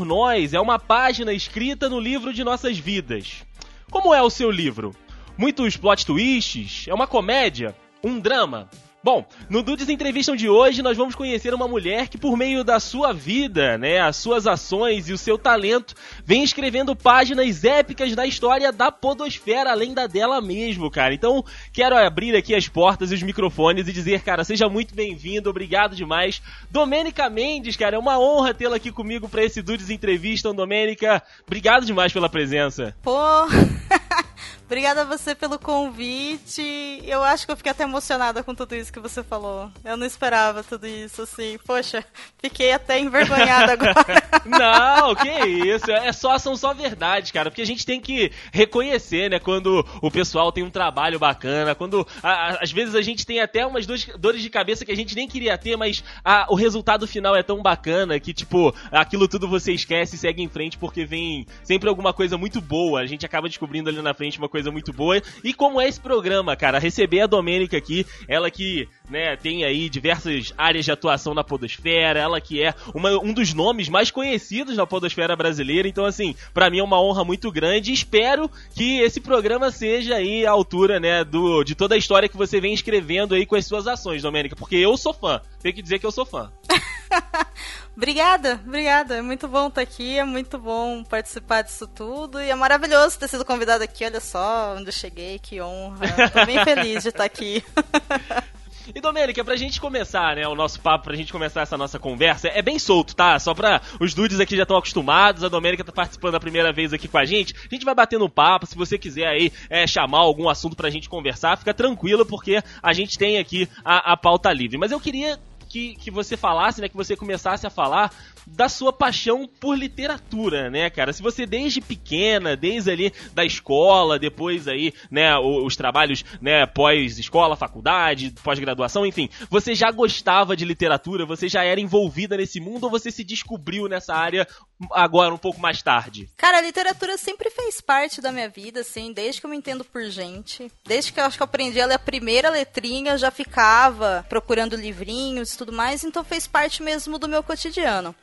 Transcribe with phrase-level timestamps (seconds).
[0.00, 3.44] por Nós é uma página escrita no livro de nossas vidas.
[3.90, 4.96] Como é o seu livro?
[5.36, 6.88] Muitos plot twists?
[6.88, 7.76] É uma comédia?
[8.02, 8.70] Um drama?
[9.02, 12.78] Bom, no Dudes Entrevistam de hoje nós vamos conhecer uma mulher que por meio da
[12.78, 18.26] sua vida, né, as suas ações e o seu talento, vem escrevendo páginas épicas na
[18.26, 21.14] história da podosfera, além da dela mesmo, cara.
[21.14, 21.42] Então,
[21.72, 25.96] quero abrir aqui as portas e os microfones e dizer, cara, seja muito bem-vindo, obrigado
[25.96, 26.42] demais.
[26.70, 31.22] Domênica Mendes, cara, é uma honra tê-la aqui comigo para esse Dudes Entrevistam, Domênica.
[31.46, 32.94] Obrigado demais pela presença.
[33.02, 33.16] Pô...
[34.66, 37.02] Obrigada a você pelo convite.
[37.04, 39.70] Eu acho que eu fiquei até emocionada com tudo isso que você falou.
[39.84, 41.58] Eu não esperava tudo isso, assim.
[41.66, 42.04] Poxa,
[42.38, 44.22] fiquei até envergonhada agora.
[44.46, 45.90] não, que isso.
[45.90, 47.50] É só, são só verdades, cara.
[47.50, 49.38] Porque a gente tem que reconhecer, né?
[49.38, 53.40] Quando o pessoal tem um trabalho bacana, quando a, a, às vezes a gente tem
[53.40, 57.06] até umas dores de cabeça que a gente nem queria ter, mas a, o resultado
[57.06, 61.04] final é tão bacana que, tipo, aquilo tudo você esquece e segue em frente porque
[61.04, 63.00] vem sempre alguma coisa muito boa.
[63.00, 65.22] A gente acaba descobrindo ali na frente uma coisa muito boa.
[65.44, 66.78] E como é esse programa, cara?
[66.78, 72.20] Receber a Domênica aqui, ela que né, tem aí diversas áreas de atuação na podosfera,
[72.20, 76.70] ela que é uma, um dos nomes mais conhecidos na podosfera brasileira, então assim, para
[76.70, 81.24] mim é uma honra muito grande espero que esse programa seja aí à altura, né,
[81.24, 84.56] do, de toda a história que você vem escrevendo aí com as suas ações, Domênica,
[84.56, 86.50] porque eu sou fã, tenho que dizer que eu sou fã.
[87.96, 92.54] obrigada, obrigada, é muito bom estar aqui, é muito bom participar disso tudo e é
[92.54, 97.02] maravilhoso ter sido convidado aqui, olha só onde eu cheguei, que honra, tô bem feliz
[97.02, 97.64] de estar aqui.
[98.94, 102.48] E Domênica, pra gente começar, né, o nosso papo, pra gente começar essa nossa conversa,
[102.48, 103.38] é bem solto, tá?
[103.38, 106.92] Só pra os dudes aqui já estão acostumados, a Domênica tá participando a primeira vez
[106.92, 107.54] aqui com a gente.
[107.54, 111.08] A gente vai batendo papo, se você quiser aí é, chamar algum assunto pra gente
[111.08, 114.78] conversar, fica tranquilo, porque a gente tem aqui a, a pauta livre.
[114.78, 115.38] Mas eu queria
[115.70, 118.12] que, que você falasse, né, que você começasse a falar
[118.46, 121.12] da sua paixão por literatura, né, cara?
[121.12, 126.66] Se você desde pequena, desde ali da escola, depois aí, né, os, os trabalhos, né,
[126.66, 132.84] pós-escola, faculdade, pós-graduação, enfim, você já gostava de literatura, você já era envolvida nesse mundo
[132.84, 134.46] ou você se descobriu nessa área
[134.92, 136.28] agora um pouco mais tarde?
[136.36, 139.84] Cara, a literatura sempre fez parte da minha vida, assim, desde que eu me entendo
[139.84, 140.70] por gente.
[140.84, 145.52] Desde que eu acho que eu aprendi a primeira letrinha, eu já ficava procurando livrinhos
[145.52, 148.14] e tudo mais, então fez parte mesmo do meu cotidiano.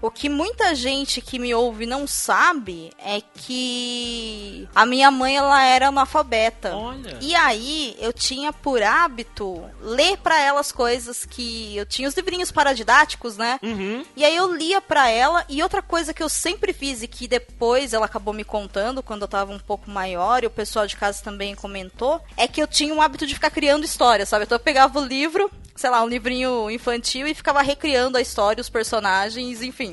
[0.00, 5.62] O que muita gente que me ouve não sabe é que a minha mãe ela
[5.62, 6.74] era analfabeta.
[6.74, 7.18] Olha.
[7.20, 12.14] E aí eu tinha por hábito ler para ela as coisas que eu tinha os
[12.14, 13.58] livrinhos paradidáticos, né?
[13.62, 14.04] Uhum.
[14.16, 17.26] E aí eu lia para ela e outra coisa que eu sempre fiz e que
[17.26, 20.96] depois ela acabou me contando quando eu tava um pouco maior e o pessoal de
[20.96, 24.44] casa também comentou, é que eu tinha um hábito de ficar criando histórias, sabe?
[24.44, 28.60] Então eu pegava o livro, sei lá, um livrinho infantil e ficava recriando a história,
[28.60, 29.87] os personagens, enfim.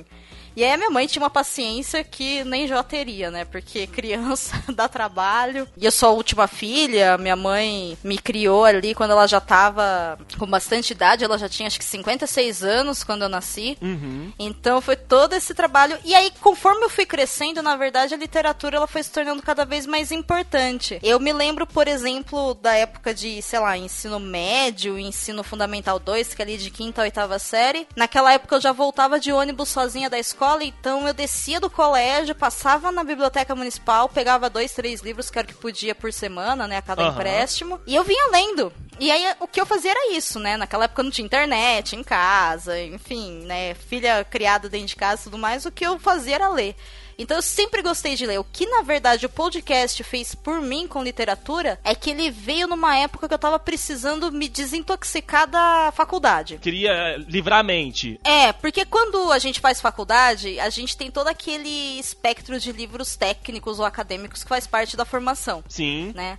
[0.55, 3.43] E aí a minha mãe tinha uma paciência que nem já teria, né?
[3.43, 5.67] Porque criança dá trabalho.
[5.77, 10.17] E eu sou a última filha, minha mãe me criou ali quando ela já tava
[10.37, 13.77] com bastante idade, ela já tinha acho que 56 anos quando eu nasci.
[13.81, 14.31] Uhum.
[14.39, 15.97] Então foi todo esse trabalho.
[16.05, 19.65] E aí, conforme eu fui crescendo, na verdade, a literatura ela foi se tornando cada
[19.65, 20.99] vez mais importante.
[21.03, 26.33] Eu me lembro, por exemplo, da época de, sei lá, ensino médio, ensino fundamental 2,
[26.33, 27.87] que é ali de quinta a oitava série.
[27.95, 31.69] Naquela época eu já voltava de ônibus sozinha da escola escola, então eu descia do
[31.69, 36.13] colégio, passava na biblioteca municipal, pegava dois, três livros, que era o que podia por
[36.13, 37.11] semana, né, a cada uhum.
[37.11, 38.71] empréstimo, e eu vinha lendo.
[38.99, 40.55] E aí o que eu fazia era isso, né?
[40.55, 43.73] Naquela época não tinha internet em casa, enfim, né?
[43.73, 46.75] Filha criada dentro de casa e tudo mais, o que eu fazia era ler.
[47.17, 48.39] Então eu sempre gostei de ler.
[48.39, 52.67] O que na verdade o podcast fez por mim com literatura é que ele veio
[52.67, 56.57] numa época que eu tava precisando me desintoxicar da faculdade.
[56.61, 58.19] Queria livrar a mente.
[58.23, 63.15] É, porque quando a gente faz faculdade, a gente tem todo aquele espectro de livros
[63.15, 65.63] técnicos ou acadêmicos que faz parte da formação.
[65.67, 66.11] Sim.
[66.15, 66.37] Né?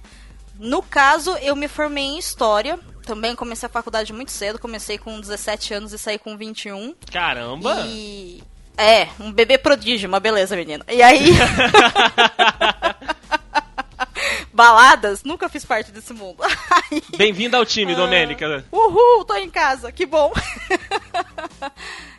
[0.58, 2.78] No caso, eu me formei em História.
[3.05, 4.58] Também comecei a faculdade muito cedo.
[4.58, 6.94] Comecei com 17 anos e saí com 21.
[7.12, 7.84] Caramba!
[7.87, 8.43] E
[8.76, 10.84] é, um bebê prodígio, uma beleza, menina.
[10.88, 11.31] E aí.
[14.52, 16.43] Baladas, nunca fiz parte desse mundo.
[17.17, 18.64] Bem-vinda ao time, ah, Domênica.
[18.73, 20.32] Uhul, tô em casa, que bom.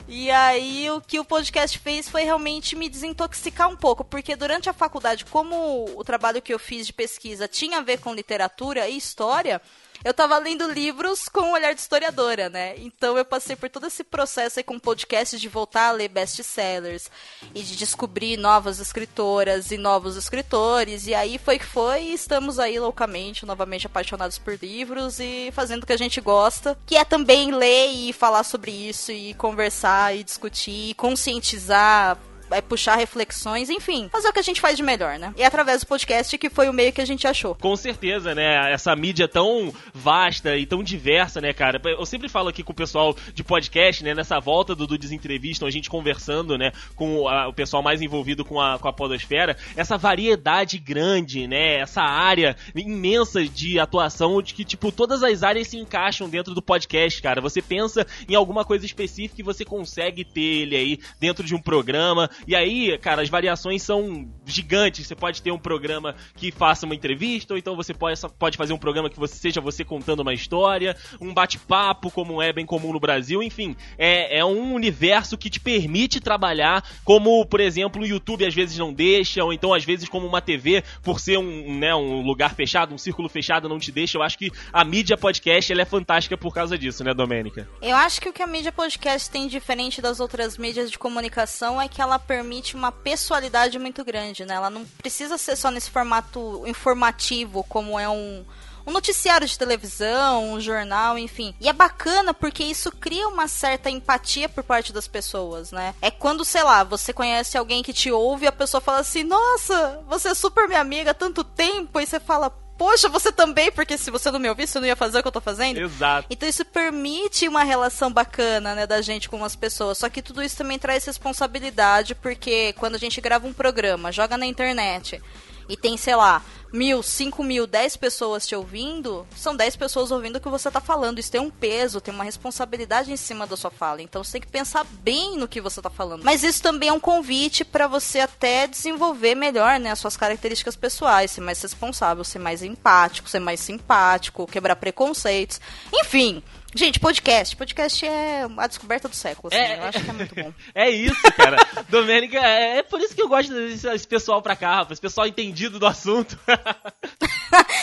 [0.09, 4.69] E aí o que o podcast fez foi realmente me desintoxicar um pouco, porque durante
[4.69, 8.87] a faculdade, como o trabalho que eu fiz de pesquisa tinha a ver com literatura
[8.87, 9.61] e história,
[10.07, 12.75] eu tava lendo livros com um olhar de historiadora, né?
[12.77, 17.11] Então eu passei por todo esse processo aí com podcasts de voltar a ler best-sellers
[17.53, 21.07] e de descobrir novas escritoras e novos escritores.
[21.07, 25.83] E aí foi que foi e estamos aí loucamente, novamente apaixonados por livros e fazendo
[25.83, 30.15] o que a gente gosta, que é também ler e falar sobre isso e conversar
[30.15, 32.17] e discutir e conscientizar
[32.51, 35.33] é, puxar reflexões, enfim, fazer o que a gente faz de melhor, né?
[35.37, 37.55] E através do podcast que foi o meio que a gente achou.
[37.55, 38.71] Com certeza, né?
[38.71, 41.81] Essa mídia tão vasta e tão diversa, né, cara?
[41.83, 44.13] Eu sempre falo aqui com o pessoal de podcast, né?
[44.13, 46.71] Nessa volta do, do Desentrevista, a gente conversando, né?
[46.95, 49.57] Com a, o pessoal mais envolvido com a, com a podosfera.
[49.75, 51.75] Essa variedade grande, né?
[51.79, 56.61] Essa área imensa de atuação de que, tipo, todas as áreas se encaixam dentro do
[56.61, 57.41] podcast, cara.
[57.41, 61.61] Você pensa em alguma coisa específica e você consegue ter ele aí dentro de um
[61.61, 62.29] programa.
[62.45, 65.07] E aí, cara, as variações são gigantes.
[65.07, 68.73] Você pode ter um programa que faça uma entrevista, ou então você pode, pode fazer
[68.73, 72.93] um programa que você, seja você contando uma história, um bate-papo, como é bem comum
[72.93, 73.41] no Brasil.
[73.41, 78.53] Enfim, é, é um universo que te permite trabalhar como, por exemplo, o YouTube às
[78.53, 82.21] vezes não deixa, ou então às vezes como uma TV, por ser um, né, um
[82.21, 84.17] lugar fechado, um círculo fechado, não te deixa.
[84.17, 87.67] Eu acho que a mídia podcast ela é fantástica por causa disso, né, Domênica?
[87.81, 91.81] Eu acho que o que a mídia podcast tem diferente das outras mídias de comunicação
[91.81, 94.55] é que ela permite uma pessoalidade muito grande, né?
[94.55, 98.45] Ela não precisa ser só nesse formato informativo, como é um
[98.87, 101.53] um noticiário de televisão, um jornal, enfim.
[101.59, 105.93] E é bacana porque isso cria uma certa empatia por parte das pessoas, né?
[106.01, 109.23] É quando, sei lá, você conhece alguém que te ouve e a pessoa fala assim:
[109.23, 113.71] Nossa, você é super minha amiga há tanto tempo, e você fala, poxa, você também,
[113.71, 115.77] porque se você não me ouvisse, você não ia fazer o que eu tô fazendo.
[115.79, 116.27] Exato.
[116.29, 119.97] Então isso permite uma relação bacana, né, da gente com as pessoas.
[119.97, 124.37] Só que tudo isso também traz responsabilidade, porque quando a gente grava um programa, joga
[124.37, 125.21] na internet
[125.69, 126.41] e tem, sei lá,
[126.71, 130.81] mil, cinco mil, dez pessoas te ouvindo, são dez pessoas ouvindo o que você tá
[130.81, 131.19] falando.
[131.19, 134.01] Isso tem um peso, tem uma responsabilidade em cima da sua fala.
[134.01, 136.23] Então você tem que pensar bem no que você tá falando.
[136.23, 140.75] Mas isso também é um convite para você até desenvolver melhor, né, as suas características
[140.75, 145.59] pessoais, ser mais responsável, ser mais empático, ser mais simpático, quebrar preconceitos.
[145.93, 146.43] Enfim,
[146.77, 147.55] Gente, podcast.
[147.55, 149.57] Podcast é a descoberta do século, assim.
[149.57, 150.53] É, eu acho que é muito bom.
[150.75, 151.57] É isso, cara.
[151.89, 154.91] Domênica, é, é, por isso que eu gosto desse pessoal pra cá, rapaz.
[154.91, 156.37] Esse pessoal entendido do assunto.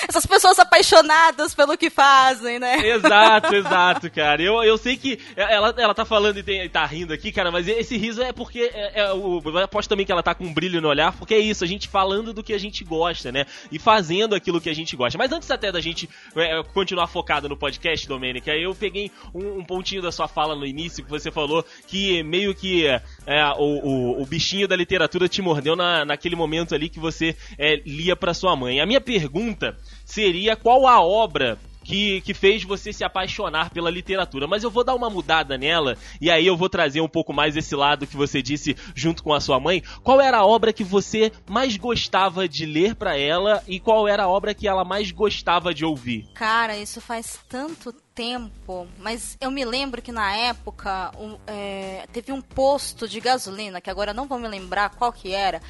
[0.09, 2.77] Essas pessoas apaixonadas pelo que fazem, né?
[2.87, 4.43] Exato, exato, cara.
[4.43, 7.67] Eu, eu sei que ela, ela tá falando e tem, tá rindo aqui, cara, mas
[7.69, 8.71] esse riso é porque.
[8.73, 11.35] É, é, o, eu aposto também que ela tá com um brilho no olhar, porque
[11.35, 13.47] é isso, a gente falando do que a gente gosta, né?
[13.71, 15.19] E fazendo aquilo que a gente gosta.
[15.19, 19.65] Mas antes até da gente é, continuar focado no podcast, Domênica, eu peguei um, um,
[19.65, 23.01] pontinho da sua fala no início que você falou que meio que é,
[23.57, 27.81] o, o, o, bichinho da literatura te mordeu na, naquele momento ali que você é,
[27.87, 28.81] lia para sua mãe.
[28.81, 34.49] A minha pergunta seria qual a obra que, que fez você se apaixonar pela literatura.
[34.49, 37.57] Mas eu vou dar uma mudada nela e aí eu vou trazer um pouco mais
[37.57, 39.83] esse lado que você disse junto com a sua mãe.
[40.03, 44.25] Qual era a obra que você mais gostava de ler para ela e qual era
[44.25, 46.27] a obra que ela mais gostava de ouvir?
[46.35, 52.31] Cara, isso faz tanto tempo, mas eu me lembro que na época um, é, teve
[52.31, 55.61] um posto de gasolina, que agora não vou me lembrar qual que era.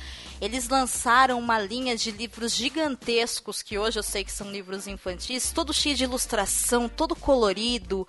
[0.41, 5.53] Eles lançaram uma linha de livros gigantescos, que hoje eu sei que são livros infantis,
[5.53, 8.07] todo cheio de ilustração, todo colorido.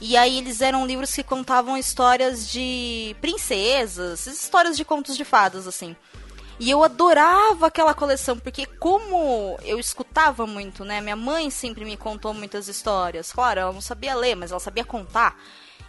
[0.00, 5.66] E aí eles eram livros que contavam histórias de princesas, histórias de contos de fadas,
[5.66, 5.94] assim.
[6.58, 11.00] E eu adorava aquela coleção, porque como eu escutava muito, né?
[11.00, 13.32] Minha mãe sempre me contou muitas histórias.
[13.32, 15.36] Claro, ela não sabia ler, mas ela sabia contar.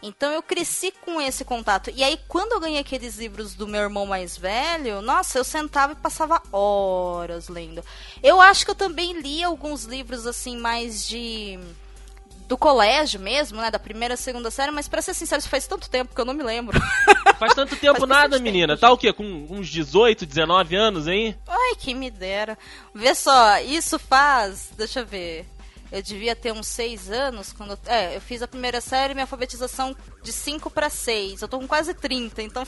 [0.02, 1.92] Então eu cresci com esse contato.
[1.94, 5.94] E aí, quando eu ganhei aqueles livros do meu irmão mais velho, nossa, eu sentava
[5.94, 7.84] e passava horas lendo.
[8.22, 11.60] Eu acho que eu também li alguns livros assim, mais de
[12.48, 13.72] do colégio mesmo, né?
[13.72, 16.34] Da primeira, segunda série, mas pra ser sincero, isso faz tanto tempo que eu não
[16.34, 16.80] me lembro.
[17.40, 18.74] Faz tanto tempo faz nada, menina.
[18.74, 18.82] Tempo.
[18.82, 19.12] Tá o quê?
[19.12, 21.36] Com uns 18, 19 anos, hein?
[21.46, 22.58] Ai, que me dera.
[22.94, 24.70] Vê só, isso faz.
[24.78, 25.46] Deixa eu ver.
[25.92, 27.78] Eu devia ter uns 6 anos quando.
[27.86, 31.42] É, eu fiz a primeira série minha alfabetização de 5 para 6.
[31.42, 32.64] Eu tô com quase 30, então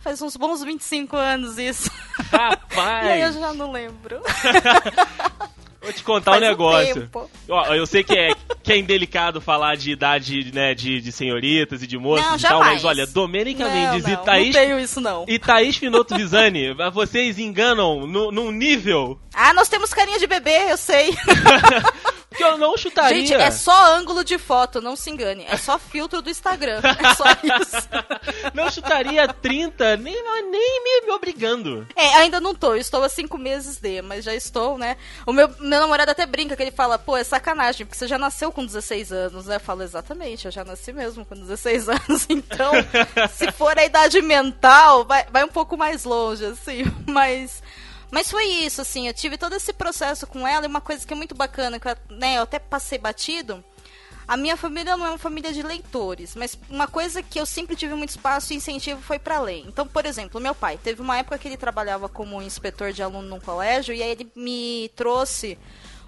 [0.00, 1.90] faz uns bons 25 anos isso.
[2.30, 3.06] Rapaz!
[3.06, 4.20] e aí eu já não lembro.
[5.90, 7.10] Vou te contar Faz um negócio.
[7.14, 8.30] Um Ó, eu sei que é,
[8.62, 12.40] que é indelicado falar de idade, né, de, de senhoritas e de moças não, e
[12.40, 14.54] tal, mas olha, Domênica não, Mendes não, e Thaís.
[14.54, 15.24] Não tenho isso, não.
[15.26, 19.18] E Thaís Finoto Visani, vocês enganam no, num nível.
[19.34, 21.10] Ah, nós temos carinha de bebê, eu sei.
[22.36, 23.18] que eu não chutaria.
[23.18, 25.44] Gente, é só ângulo de foto, não se engane.
[25.48, 26.80] É só filtro do Instagram.
[26.80, 27.24] É só
[27.60, 27.88] isso.
[28.54, 30.14] não chutaria 30, nem,
[30.50, 31.86] nem me, obrigando.
[31.96, 32.74] É, ainda não tô.
[32.74, 34.96] Estou há cinco meses de, mas já estou, né?
[35.26, 38.18] O meu, meu namorado até brinca que ele fala, pô, é sacanagem, porque você já
[38.18, 39.56] nasceu com 16 anos, né?
[39.56, 42.26] Eu falo, exatamente, eu já nasci mesmo com 16 anos.
[42.28, 42.72] Então,
[43.32, 46.84] se for a idade mental, vai, vai um pouco mais longe, assim.
[47.06, 47.62] Mas.
[48.10, 51.12] Mas foi isso, assim, eu tive todo esse processo com ela e uma coisa que
[51.12, 53.64] é muito bacana, que eu, né, eu até passei batido.
[54.26, 57.74] A minha família não é uma família de leitores, mas uma coisa que eu sempre
[57.74, 59.64] tive muito espaço e incentivo foi para ler.
[59.66, 63.28] Então, por exemplo, meu pai, teve uma época que ele trabalhava como inspetor de aluno
[63.28, 65.58] num colégio e aí ele me trouxe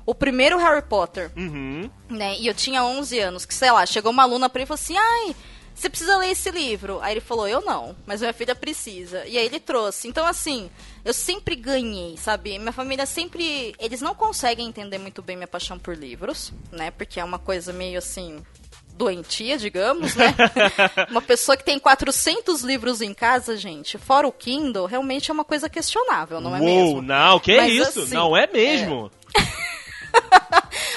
[0.07, 1.33] o primeiro Harry Potter.
[1.37, 1.91] Uhum.
[2.09, 2.39] Né?
[2.39, 4.81] E eu tinha 11 anos, que sei lá, chegou uma aluna pra ele e falou
[4.81, 5.35] assim: "Ai,
[5.75, 7.01] você precisa ler esse livro.
[7.01, 9.25] Aí ele falou, eu não, mas minha filha precisa.
[9.27, 10.09] E aí ele trouxe.
[10.09, 10.71] Então, assim,
[11.05, 12.59] eu sempre ganhei, sabe?
[12.59, 13.75] Minha família sempre.
[13.79, 16.91] Eles não conseguem entender muito bem minha paixão por livros, né?
[16.91, 18.43] Porque é uma coisa meio assim.
[18.95, 20.35] Doentia, digamos, né?
[21.11, 25.47] uma pessoa que tem 400 livros em casa, gente, fora o Kindle, realmente é uma
[25.47, 27.03] coisa questionável, não é Uou, mesmo?
[27.03, 28.01] Não, que Mas, isso?
[28.01, 29.11] assim, não é mesmo.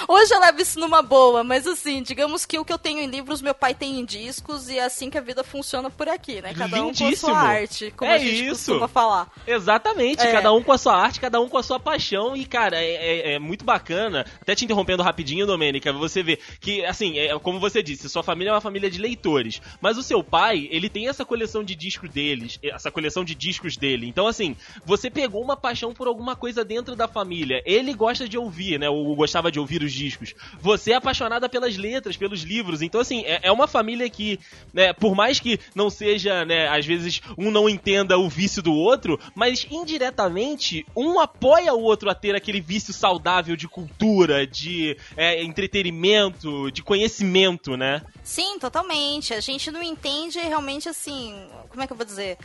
[0.07, 3.07] Hoje eu levo isso numa boa, mas assim, digamos que o que eu tenho em
[3.07, 6.41] livros, meu pai tem em discos, e é assim que a vida funciona por aqui,
[6.41, 6.53] né?
[6.53, 8.71] Cada um com a sua arte, como É a gente isso.
[8.71, 9.31] costuma falar.
[9.47, 10.31] Exatamente, É.
[10.31, 12.35] cada um com a sua arte, cada um com a sua paixão.
[12.35, 14.25] E, cara, é, é- é muito bacana.
[14.41, 18.51] Até te interrompendo rapidinho, Domênica, você vê que, assim, é, como você disse, sua família
[18.51, 19.61] é uma família de leitores.
[19.81, 23.75] Mas o seu pai, ele tem essa coleção de discos deles, essa coleção de discos
[23.75, 24.07] dele.
[24.07, 27.61] Então, assim, você pegou uma paixão por alguma coisa dentro da família.
[27.65, 28.89] Ele gosta de ouvir, né?
[28.89, 30.35] Ou gostava de ouvir os discos.
[30.61, 32.81] Você é apaixonada pelas letras, pelos livros.
[32.81, 34.39] Então, assim, é, é uma família que,
[34.73, 38.73] né, por mais que não seja, né, às vezes um não entenda o vício do
[38.73, 44.97] outro, mas indiretamente um apoia o outro a ter aquele vício saudável de cultura, de
[45.15, 48.01] é, entretenimento, de conhecimento, né?
[48.23, 49.33] Sim, totalmente.
[49.33, 51.47] A gente não entende realmente assim.
[51.69, 52.37] Como é que eu vou dizer?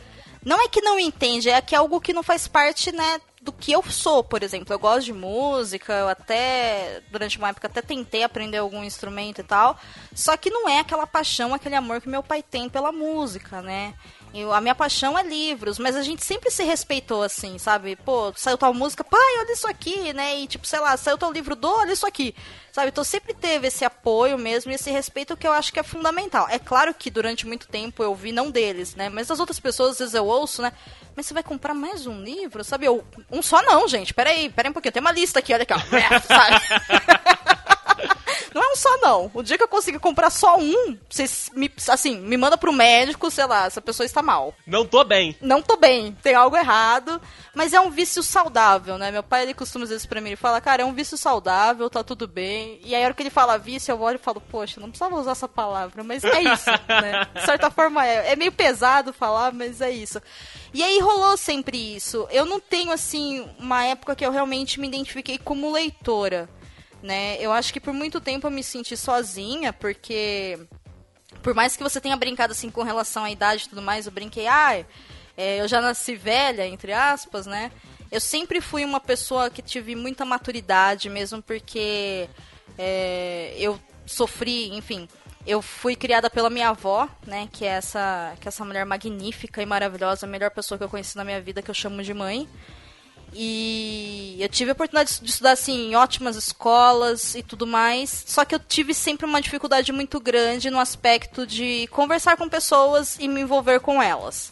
[0.43, 3.51] Não é que não entende, é que é algo que não faz parte, né, do
[3.51, 4.73] que eu sou, por exemplo.
[4.73, 9.43] Eu gosto de música, eu até, durante uma época, até tentei aprender algum instrumento e
[9.43, 9.77] tal.
[10.13, 13.95] Só que não é aquela paixão, aquele amor que meu pai tem pela música, né?
[14.33, 17.97] Eu, a minha paixão é livros, mas a gente sempre se respeitou assim, sabe?
[17.97, 20.39] Pô, saiu tal música, pai, olha isso aqui, né?
[20.39, 22.33] E tipo, sei lá, saiu tal livro, do, olha isso aqui.
[22.71, 22.87] Sabe?
[22.87, 26.47] Então sempre teve esse apoio mesmo e esse respeito que eu acho que é fundamental.
[26.49, 29.09] É claro que durante muito tempo eu vi não deles, né?
[29.09, 30.71] Mas das outras pessoas, às vezes eu ouço, né?
[31.13, 32.63] Mas você vai comprar mais um livro?
[32.63, 32.85] Sabe?
[32.85, 34.13] Eu, um só não, gente.
[34.13, 34.93] Peraí, peraí um pouquinho.
[34.93, 35.79] Tem uma lista aqui, olha aqui, ó.
[36.25, 37.50] Sabe?
[38.53, 39.31] Não é um só, não.
[39.33, 43.31] O dia que eu conseguir comprar só um, vocês me, assim, me manda pro médico,
[43.31, 44.53] sei lá, essa pessoa está mal.
[44.67, 45.35] Não tô bem.
[45.41, 47.21] Não tô bem, tem algo errado,
[47.53, 49.11] mas é um vício saudável, né?
[49.11, 51.89] Meu pai, ele costuma dizer isso pra mim, ele fala, cara, é um vício saudável,
[51.89, 52.79] tá tudo bem.
[52.83, 55.15] E aí, a hora que ele fala vício, eu olho e falo, poxa, não precisava
[55.15, 57.27] usar essa palavra, mas é isso, né?
[57.35, 58.31] De certa forma é.
[58.31, 60.21] É meio pesado falar, mas é isso.
[60.73, 62.27] E aí rolou sempre isso.
[62.31, 66.49] Eu não tenho, assim, uma época que eu realmente me identifiquei como leitora
[67.01, 67.37] né?
[67.39, 70.59] Eu acho que por muito tempo eu me senti sozinha, porque
[71.41, 74.11] por mais que você tenha brincado assim com relação à idade e tudo mais, eu
[74.11, 74.83] brinquei, ah,
[75.37, 77.71] é, eu já nasci velha, entre aspas, né?
[78.11, 82.29] Eu sempre fui uma pessoa que tive muita maturidade, mesmo porque
[82.77, 85.07] é, eu sofri, enfim,
[85.45, 89.61] eu fui criada pela minha avó, né, que é essa, que é essa mulher magnífica
[89.61, 92.13] e maravilhosa, a melhor pessoa que eu conheci na minha vida, que eu chamo de
[92.13, 92.47] mãe.
[93.33, 98.23] E eu tive a oportunidade de estudar assim em ótimas escolas e tudo mais.
[98.27, 103.17] Só que eu tive sempre uma dificuldade muito grande no aspecto de conversar com pessoas
[103.19, 104.51] e me envolver com elas.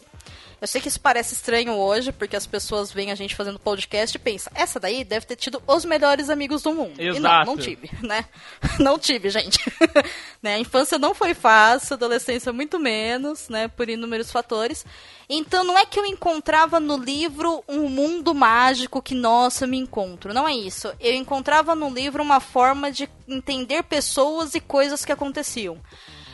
[0.62, 4.16] Eu sei que isso parece estranho hoje, porque as pessoas veem a gente fazendo podcast
[4.16, 7.02] e pensam, essa daí deve ter tido os melhores amigos do mundo.
[7.02, 7.46] E não, Exato.
[7.46, 8.26] não tive, né?
[8.80, 9.60] Não tive, gente.
[10.42, 10.56] né?
[10.56, 13.68] A infância não foi fácil, a adolescência muito menos, né?
[13.68, 14.86] Por inúmeros fatores.
[15.30, 19.78] Então não é que eu encontrava no livro um mundo mágico que, nossa, eu me
[19.78, 20.34] encontro.
[20.34, 20.92] Não é isso.
[21.00, 25.78] Eu encontrava no livro uma forma de entender pessoas e coisas que aconteciam.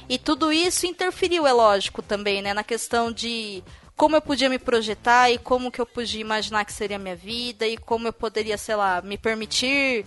[0.07, 2.53] E tudo isso interferiu, é lógico, também, né?
[2.53, 3.63] Na questão de
[3.95, 7.15] como eu podia me projetar e como que eu podia imaginar que seria a minha
[7.15, 10.05] vida e como eu poderia, sei lá, me permitir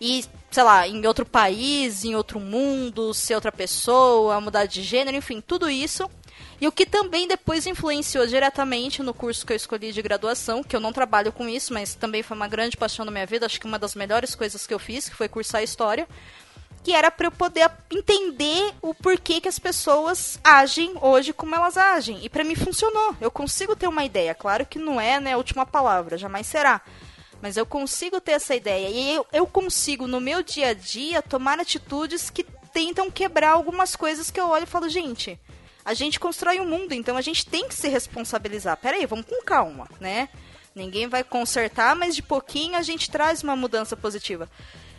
[0.00, 5.16] ir, sei lá, em outro país, em outro mundo, ser outra pessoa, mudar de gênero,
[5.16, 6.10] enfim, tudo isso.
[6.58, 10.74] E o que também depois influenciou diretamente no curso que eu escolhi de graduação, que
[10.74, 13.60] eu não trabalho com isso, mas também foi uma grande paixão da minha vida, acho
[13.60, 16.08] que uma das melhores coisas que eu fiz, que foi cursar História,
[16.86, 21.76] que era para eu poder entender o porquê que as pessoas agem hoje como elas
[21.76, 22.24] agem.
[22.24, 23.16] E para mim funcionou.
[23.20, 24.36] Eu consigo ter uma ideia.
[24.36, 26.80] Claro que não é né, a última palavra, jamais será.
[27.42, 28.88] Mas eu consigo ter essa ideia.
[28.88, 33.96] E eu, eu consigo, no meu dia a dia, tomar atitudes que tentam quebrar algumas
[33.96, 35.36] coisas que eu olho e falo, gente,
[35.84, 38.76] a gente constrói o um mundo, então a gente tem que se responsabilizar.
[38.76, 40.28] Peraí, vamos com calma, né?
[40.72, 44.48] Ninguém vai consertar, mas de pouquinho a gente traz uma mudança positiva.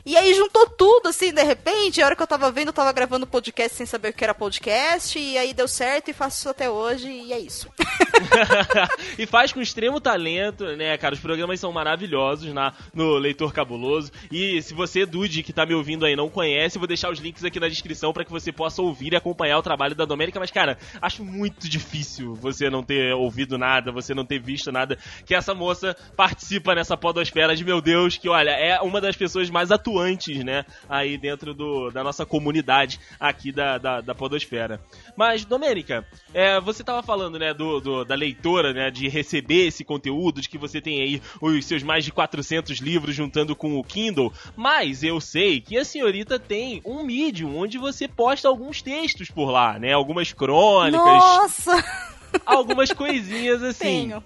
[0.07, 2.93] E aí juntou tudo, assim, de repente, a hora que eu tava vendo, eu tava
[2.93, 6.69] gravando podcast sem saber o que era podcast, e aí deu certo e faço até
[6.69, 7.69] hoje, e é isso.
[9.17, 11.15] e faz com extremo talento, né, cara?
[11.15, 14.11] Os programas são maravilhosos na, no Leitor Cabuloso.
[14.31, 17.43] E se você, Dude, que tá me ouvindo aí, não conhece, vou deixar os links
[17.43, 20.39] aqui na descrição para que você possa ouvir e acompanhar o trabalho da Domênica.
[20.39, 24.97] Mas, cara, acho muito difícil você não ter ouvido nada, você não ter visto nada,
[25.25, 29.49] que essa moça participa nessa podosfera de meu Deus, que olha, é uma das pessoas
[29.49, 34.79] mais atuantes, né, aí dentro do, da nossa comunidade aqui da, da, da podosfera.
[35.15, 39.83] Mas, Domênica, é, você tava falando, né, do, do, da leitora, né, de receber esse
[39.83, 43.83] conteúdo, de que você tem aí os seus mais de 400 livros juntando com o
[43.83, 49.29] Kindle, mas eu sei que a senhorita tem um Medium onde você posta alguns textos
[49.29, 51.05] por lá, né, algumas crônicas.
[51.05, 52.07] Nossa!
[52.45, 54.09] Algumas coisinhas assim.
[54.09, 54.23] Tenho.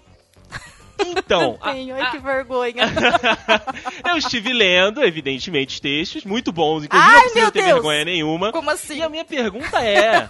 [1.06, 2.84] Então, Tenho, ai que vergonha.
[4.08, 7.72] eu estive lendo, evidentemente, textos muito bons, inclusive Ai, não meu ter Deus!
[7.74, 8.52] vergonha nenhuma.
[8.52, 8.98] Como assim?
[8.98, 10.28] E a minha pergunta é,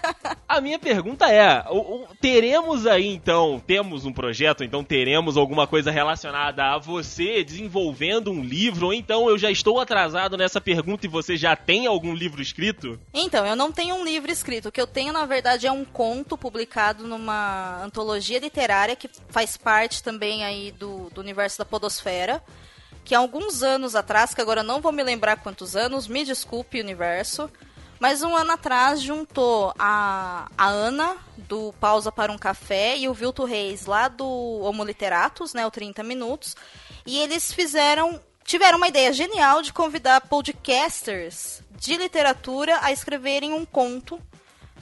[0.48, 5.66] a minha pergunta é, o- o- teremos aí então, temos um projeto, então teremos alguma
[5.66, 11.06] coisa relacionada a você desenvolvendo um livro, ou então eu já estou atrasado nessa pergunta
[11.06, 12.98] e você já tem algum livro escrito?
[13.12, 14.68] Então, eu não tenho um livro escrito.
[14.68, 19.56] O que eu tenho, na verdade, é um conto publicado numa antologia literária que faz
[19.56, 22.42] parte também aí do, do universo da podosfera.
[23.04, 26.80] Que há alguns anos atrás, que agora não vou me lembrar quantos anos, me desculpe,
[26.80, 27.50] universo.
[27.98, 33.14] Mas um ano atrás juntou a, a Ana, do Pausa para um Café, e o
[33.14, 36.56] Vilto Reis, lá do Homo Literatus, né, o 30 Minutos.
[37.06, 43.64] E eles fizeram, tiveram uma ideia genial de convidar podcasters de literatura a escreverem um
[43.64, 44.20] conto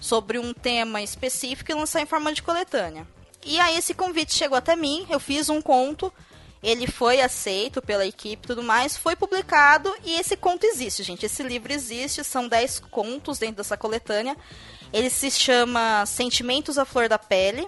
[0.00, 3.06] sobre um tema específico e lançar em forma de coletânea.
[3.44, 6.12] E aí esse convite chegou até mim, eu fiz um conto,
[6.62, 11.24] ele foi aceito pela equipe e tudo mais, foi publicado e esse conto existe, gente.
[11.24, 14.36] Esse livro existe, são 10 contos dentro dessa coletânea.
[14.92, 17.66] Ele se chama Sentimentos à Flor da Pele.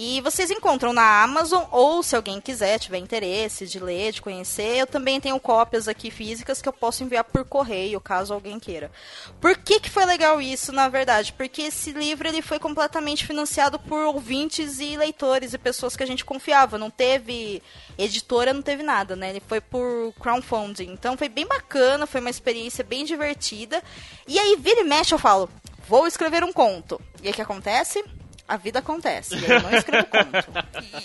[0.00, 4.76] E vocês encontram na Amazon, ou se alguém quiser, tiver interesse de ler, de conhecer,
[4.76, 8.92] eu também tenho cópias aqui físicas que eu posso enviar por correio, caso alguém queira.
[9.40, 11.32] Por que, que foi legal isso, na verdade?
[11.32, 16.06] Porque esse livro ele foi completamente financiado por ouvintes e leitores e pessoas que a
[16.06, 16.78] gente confiava.
[16.78, 17.60] Não teve
[17.98, 19.30] editora, não teve nada, né?
[19.30, 20.92] Ele foi por crowdfunding.
[20.92, 23.82] Então foi bem bacana, foi uma experiência bem divertida.
[24.28, 25.50] E aí, vira e mexe, eu falo,
[25.88, 27.00] vou escrever um conto.
[27.20, 28.04] E aí o que acontece?
[28.48, 29.36] A vida acontece.
[29.36, 30.48] E eu não escrevo conto.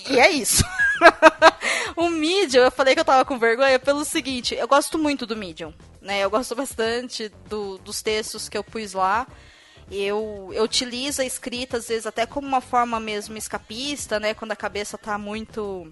[0.09, 0.63] E, e é isso.
[1.97, 5.35] o Medium, eu falei que eu tava com vergonha pelo seguinte, eu gosto muito do
[5.35, 5.73] Medium.
[6.01, 6.21] Né?
[6.21, 9.27] Eu gosto bastante do- dos textos que eu pus lá.
[9.91, 14.33] Eu, eu utilizo a escrita, às vezes, até como uma forma mesmo escapista, né?
[14.33, 15.91] Quando a cabeça tá muito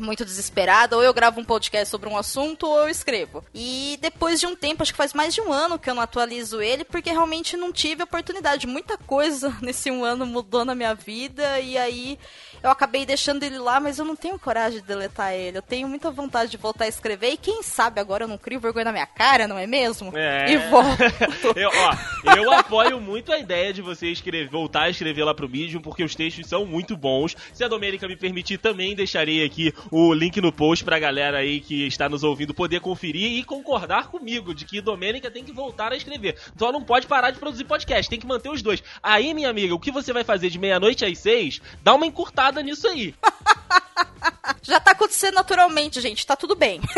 [0.00, 3.44] muito desesperada, ou eu gravo um podcast sobre um assunto, ou eu escrevo.
[3.54, 6.02] E depois de um tempo, acho que faz mais de um ano que eu não
[6.02, 8.66] atualizo ele, porque realmente não tive oportunidade.
[8.66, 12.18] Muita coisa nesse um ano mudou na minha vida, e aí
[12.62, 15.58] eu acabei deixando ele lá, mas eu não tenho coragem de deletar ele.
[15.58, 18.60] Eu tenho muita vontade de voltar a escrever, e quem sabe agora eu não crio
[18.60, 20.12] vergonha na minha cara, não é mesmo?
[20.16, 20.52] É.
[20.52, 21.02] E volto.
[21.56, 25.48] eu, ó, eu apoio muito a ideia de você escrever, voltar a escrever lá pro
[25.48, 27.36] Medium, porque os textos são muito bons.
[27.52, 31.60] Se a Domênica me permitir, também deixarei aqui o link no post pra galera aí
[31.60, 35.92] que está nos ouvindo poder conferir e concordar comigo de que Domênica tem que voltar
[35.92, 36.36] a escrever.
[36.58, 38.82] Só não pode parar de produzir podcast, tem que manter os dois.
[39.02, 42.62] Aí, minha amiga, o que você vai fazer de meia-noite às seis, dá uma encurtada
[42.62, 43.14] nisso aí.
[44.62, 46.26] Já tá acontecendo naturalmente, gente.
[46.26, 46.80] Tá tudo bem.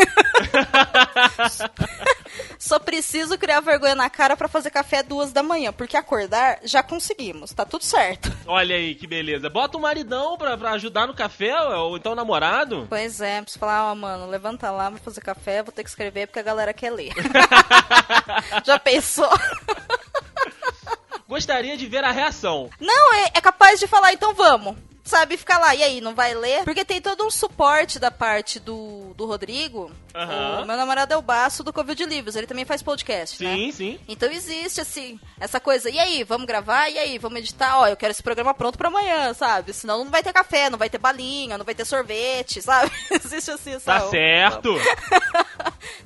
[2.63, 6.81] Só preciso criar vergonha na cara pra fazer café duas da manhã, porque acordar já
[6.81, 8.31] conseguimos, tá tudo certo.
[8.47, 9.49] Olha aí que beleza.
[9.49, 12.87] Bota o maridão pra, pra ajudar no café, ou então o namorado.
[12.89, 16.27] Pois é, preciso falar, ó, mano, levanta lá, vou fazer café, vou ter que escrever
[16.27, 17.11] porque a galera quer ler.
[18.63, 19.29] já pensou?
[21.27, 22.69] Gostaria de ver a reação.
[22.79, 24.77] Não, é, é capaz de falar, então vamos.
[25.03, 26.63] Sabe, ficar lá, e aí, não vai ler?
[26.63, 29.91] Porque tem todo um suporte da parte do, do Rodrigo.
[30.15, 30.61] Aham.
[30.61, 33.53] O meu namorado é o Baço do Covil de Livros, ele também faz podcast, né?
[33.55, 33.99] Sim, sim.
[34.07, 35.89] Então existe, assim, essa coisa.
[35.89, 36.89] E aí, vamos gravar?
[36.89, 37.79] E aí, vamos editar?
[37.79, 39.73] Ó, eu quero esse programa pronto pra amanhã, sabe?
[39.73, 42.91] Senão não vai ter café, não vai ter balinha, não vai ter sorvete, sabe?
[43.11, 44.09] existe assim, Tá sabe?
[44.11, 44.69] certo.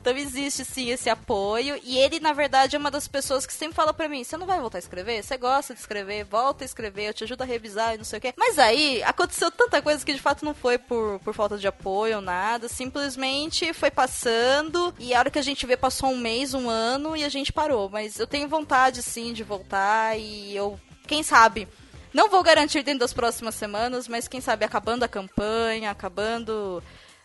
[0.02, 1.80] Então existe, sim, esse apoio.
[1.84, 4.46] E ele, na verdade, é uma das pessoas que sempre fala pra mim: você não
[4.48, 5.22] vai voltar a escrever?
[5.22, 6.24] Você gosta de escrever?
[6.24, 8.34] Volta a escrever, eu te ajudo a revisar e não sei o quê.
[8.38, 12.18] Mas aí, aconteceu tanta coisa que de fato não foi por, por falta de apoio
[12.18, 12.68] ou nada.
[12.68, 14.94] Simplesmente foi passando.
[15.00, 17.54] E a hora que a gente vê, passou um mês, um ano e a gente
[17.54, 17.90] parou.
[17.90, 20.18] Mas eu tenho vontade, sim, de voltar.
[20.18, 21.68] E eu, quem sabe.
[22.14, 26.82] Não vou garantir dentro das próximas semanas, mas quem sabe acabando a campanha, acabando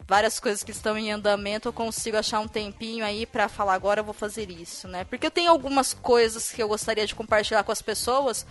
[0.06, 4.00] várias coisas que estão em andamento, eu consigo achar um tempinho aí pra falar agora
[4.00, 5.04] eu vou fazer isso, né?
[5.04, 8.44] Porque eu tenho algumas coisas que eu gostaria de compartilhar com as pessoas,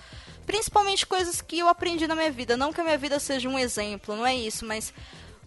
[0.45, 2.58] Principalmente coisas que eu aprendi na minha vida.
[2.58, 4.93] Não que a minha vida seja um exemplo, não é isso, mas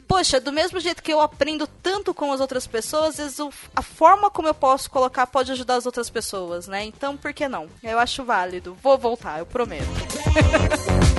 [0.07, 3.39] poxa, do mesmo jeito que eu aprendo tanto com as outras pessoas, às vezes
[3.75, 6.85] a forma como eu posso colocar pode ajudar as outras pessoas, né?
[6.85, 7.69] Então, por que não?
[7.83, 8.77] Eu acho válido.
[8.83, 9.85] Vou voltar, eu prometo.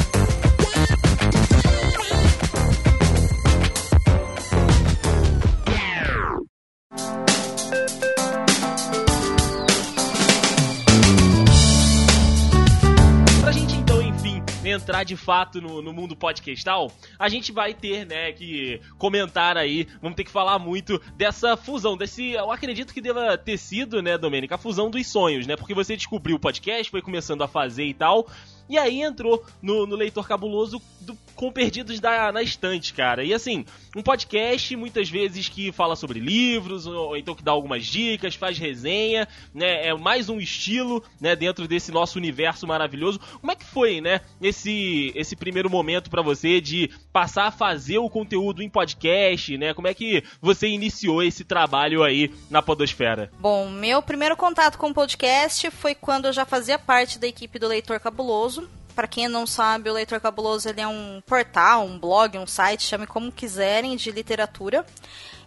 [14.76, 19.88] entrar de fato no, no mundo podcastal, a gente vai ter, né, que comentar aí,
[20.02, 24.18] vamos ter que falar muito dessa fusão, desse, eu acredito que deva ter sido, né,
[24.18, 27.86] Domênica, a fusão dos sonhos, né, porque você descobriu o podcast, foi começando a fazer
[27.86, 28.28] e tal,
[28.70, 33.24] e aí entrou no, no leitor cabuloso do, com Perdidos da, na Estante, cara.
[33.24, 37.86] E assim, um podcast muitas vezes que fala sobre livros, ou, então que dá algumas
[37.86, 39.88] dicas, faz resenha, né?
[39.88, 43.20] É mais um estilo, né, dentro desse nosso universo maravilhoso.
[43.40, 47.98] Como é que foi, né, esse, esse primeiro momento para você de passar a fazer
[47.98, 49.74] o conteúdo em podcast, né?
[49.74, 53.32] Como é que você iniciou esse trabalho aí na Podosfera?
[53.40, 57.60] Bom, meu primeiro contato com o podcast foi quando eu já fazia parte da equipe
[57.60, 58.70] do Leitor Cabuloso.
[58.96, 62.84] Para quem não sabe, o Leitor Cabuloso ele é um portal, um blog, um site,
[62.84, 64.86] chame como quiserem, de literatura.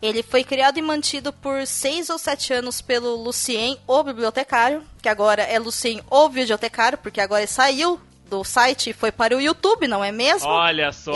[0.02, 5.08] Ele foi criado e mantido por seis ou sete anos pelo Lucien, o bibliotecário, que
[5.08, 9.40] agora é Lucien, o bibliotecário, porque agora ele saiu do site e foi para o
[9.40, 10.48] YouTube, não é mesmo?
[10.48, 11.12] Olha só.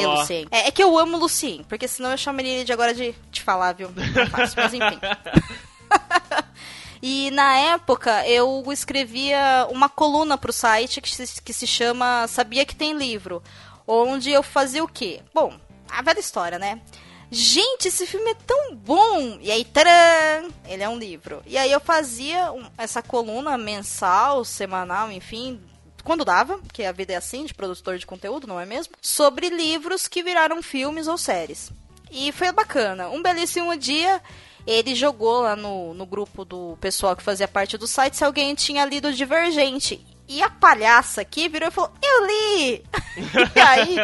[0.50, 2.94] É, é, é que eu amo o Lucien, porque senão eu chamaria ele de agora
[2.94, 3.90] de te falar, viu?
[3.94, 4.98] Não fácil, mas enfim.
[7.02, 12.28] E na época eu escrevia uma coluna para o site que se, que se chama
[12.28, 13.42] Sabia que tem livro,
[13.86, 15.20] onde eu fazia o quê?
[15.34, 15.52] Bom,
[15.90, 16.80] a velha história, né?
[17.28, 19.38] Gente, esse filme é tão bom!
[19.40, 20.50] E aí, taran!
[20.68, 21.42] Ele é um livro.
[21.46, 25.58] E aí eu fazia essa coluna mensal, semanal, enfim,
[26.04, 28.94] quando dava, que a vida é assim, de produtor de conteúdo, não é mesmo?
[29.00, 31.72] Sobre livros que viraram filmes ou séries.
[32.10, 33.08] E foi bacana.
[33.08, 34.20] Um belíssimo dia
[34.66, 38.54] ele jogou lá no, no grupo do pessoal que fazia parte do site se alguém
[38.54, 40.04] tinha lido Divergente.
[40.28, 42.84] E a palhaça aqui virou e falou: Eu li!
[43.54, 43.96] e aí,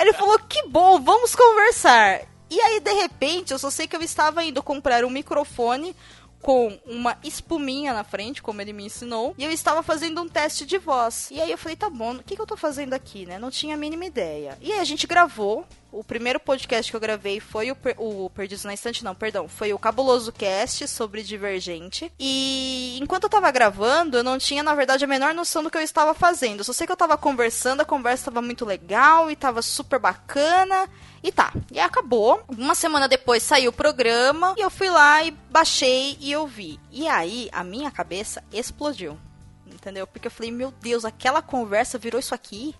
[0.00, 2.22] ele falou: Que bom, vamos conversar.
[2.50, 5.94] E aí, de repente, eu só sei que eu estava indo comprar um microfone
[6.40, 10.64] com uma espuminha na frente, como ele me ensinou, e eu estava fazendo um teste
[10.64, 11.28] de voz.
[11.30, 13.38] E aí eu falei, tá bom, o que, que eu tô fazendo aqui, né?
[13.38, 14.56] Não tinha a mínima ideia.
[14.60, 15.66] E aí a gente gravou.
[15.90, 19.48] O primeiro podcast que eu gravei foi o, per o Perdidos na Estante, não, perdão,
[19.48, 22.12] foi o Cabuloso Cast sobre Divergente.
[22.18, 25.78] E enquanto eu tava gravando, eu não tinha, na verdade, a menor noção do que
[25.78, 26.62] eu estava fazendo.
[26.62, 30.88] Só sei que eu tava conversando, a conversa tava muito legal e tava super bacana.
[31.22, 32.42] E tá, e acabou.
[32.48, 36.78] Uma semana depois saiu o programa e eu fui lá e baixei e ouvi.
[36.92, 39.18] E aí a minha cabeça explodiu.
[39.66, 40.06] Entendeu?
[40.06, 42.74] Porque eu falei, meu Deus, aquela conversa virou isso aqui.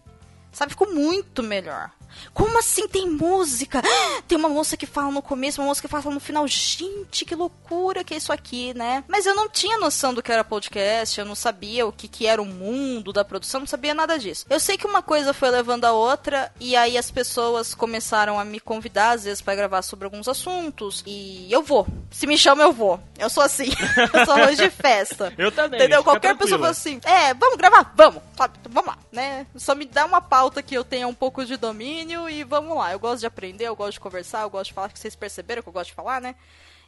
[0.52, 1.90] Sabe, ficou muito melhor.
[2.32, 3.82] Como assim tem música?
[4.26, 6.46] Tem uma moça que fala no começo, uma moça que fala no final.
[6.46, 9.04] Gente, que loucura que é isso aqui, né?
[9.08, 12.26] Mas eu não tinha noção do que era podcast, eu não sabia o que, que
[12.26, 14.46] era o mundo da produção, não sabia nada disso.
[14.50, 18.44] Eu sei que uma coisa foi levando a outra, e aí as pessoas começaram a
[18.44, 21.86] me convidar, às vezes, para gravar sobre alguns assuntos, e eu vou.
[22.10, 23.00] Se me chama, eu vou.
[23.18, 23.70] Eu sou assim.
[24.12, 25.32] eu sou arroz de festa.
[25.38, 25.80] eu também.
[25.80, 26.04] Entendeu?
[26.04, 27.92] Qualquer pessoa fala assim, é, vamos gravar?
[27.96, 28.22] Vamos.
[28.70, 29.48] Vamos lá, né?
[29.56, 32.92] Só me dá uma pauta que eu tenha um pouco de domínio e vamos lá.
[32.92, 35.60] Eu gosto de aprender, eu gosto de conversar, eu gosto de falar, que vocês perceberam
[35.60, 36.36] que eu gosto de falar, né?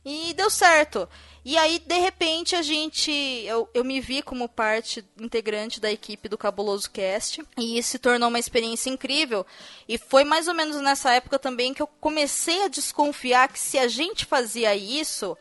[0.04, 1.08] E deu certo.
[1.44, 3.10] E aí, de repente, a gente.
[3.44, 7.44] Eu, eu me vi como parte integrante da equipe do Cabuloso Cast.
[7.58, 9.44] E isso se tornou uma experiência incrível.
[9.88, 13.76] E foi mais ou menos nessa época também que eu comecei a desconfiar que se
[13.76, 15.36] a gente fazia isso,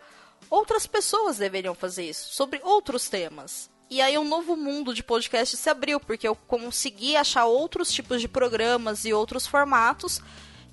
[0.50, 2.34] outras pessoas deveriam fazer isso.
[2.34, 3.70] Sobre outros temas.
[3.90, 8.22] E aí um novo mundo de podcast se abriu, porque eu consegui achar outros tipos
[8.22, 10.22] de programas e outros formatos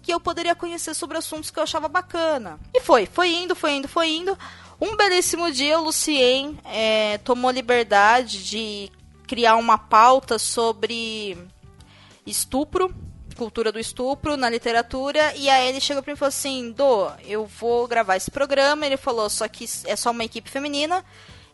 [0.02, 2.61] que eu poderia conhecer sobre assuntos que eu achava bacana.
[2.74, 4.37] E foi, foi indo, foi indo, foi indo.
[4.79, 8.92] Um belíssimo dia, o Lucien é, tomou liberdade de
[9.26, 11.38] criar uma pauta sobre
[12.26, 12.94] estupro,
[13.35, 17.11] cultura do estupro na literatura, e aí ele chegou para mim e falou assim: Do,
[17.24, 18.85] eu vou gravar esse programa.
[18.85, 21.02] Ele falou, só que é só uma equipe feminina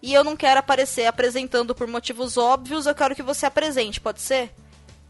[0.03, 4.21] e eu não quero aparecer apresentando por motivos óbvios, eu quero que você apresente, pode
[4.21, 4.53] ser?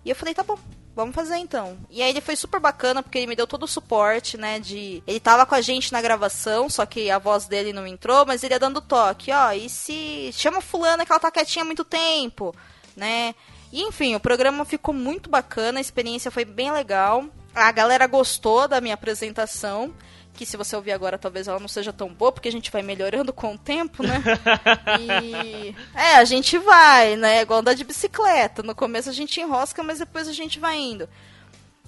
[0.04, 0.58] E eu falei, tá bom.
[0.94, 1.78] Vamos fazer então.
[1.88, 4.60] E aí ele foi super bacana porque ele me deu todo o suporte, né?
[4.60, 5.02] De.
[5.06, 8.44] Ele tava com a gente na gravação, só que a voz dele não entrou, mas
[8.44, 9.52] ele ia dando toque, ó.
[9.52, 10.30] E se.
[10.34, 12.54] Chama fulana que ela tá quietinha há muito tempo,
[12.94, 13.34] né?
[13.72, 17.24] E enfim, o programa ficou muito bacana, a experiência foi bem legal.
[17.54, 19.94] A galera gostou da minha apresentação.
[20.34, 22.82] Que se você ouvir agora talvez ela não seja tão boa, porque a gente vai
[22.82, 24.22] melhorando com o tempo, né?
[25.00, 27.42] e é, a gente vai, né?
[27.42, 28.62] Igual andar de bicicleta.
[28.62, 31.08] No começo a gente enrosca, mas depois a gente vai indo.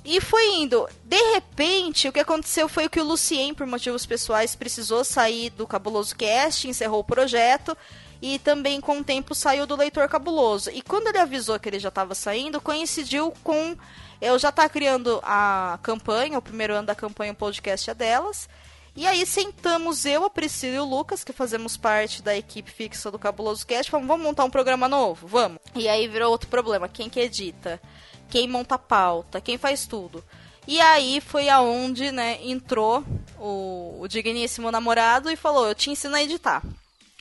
[0.04, 0.86] E foi indo.
[1.02, 5.66] De repente, o que aconteceu foi que o Lucien, por motivos pessoais, precisou sair do
[5.66, 7.76] Cabuloso Cast, encerrou o projeto
[8.24, 10.70] e também com o tempo saiu do Leitor Cabuloso.
[10.70, 13.76] E quando ele avisou que ele já estava saindo, coincidiu com
[14.20, 18.48] eu já tá criando a campanha, o primeiro ano da campanha o podcast é delas.
[18.96, 23.10] E aí sentamos eu, a Priscila e o Lucas, que fazemos parte da equipe fixa
[23.10, 25.26] do Cabuloso Cast, falamos, vamos montar um programa novo?
[25.26, 25.58] Vamos.
[25.74, 27.80] E aí virou outro problema, quem que edita?
[28.28, 30.24] quem monta a pauta, quem faz tudo.
[30.66, 33.04] E aí foi aonde, né, entrou
[33.38, 36.62] o, o digníssimo namorado e falou: Eu te ensino a editar.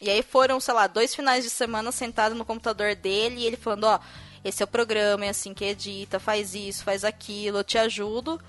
[0.03, 3.55] E aí foram, sei lá, dois finais de semana sentado no computador dele e ele
[3.55, 3.99] falando: Ó,
[4.43, 8.39] esse é o programa, é assim que edita, faz isso, faz aquilo, eu te ajudo.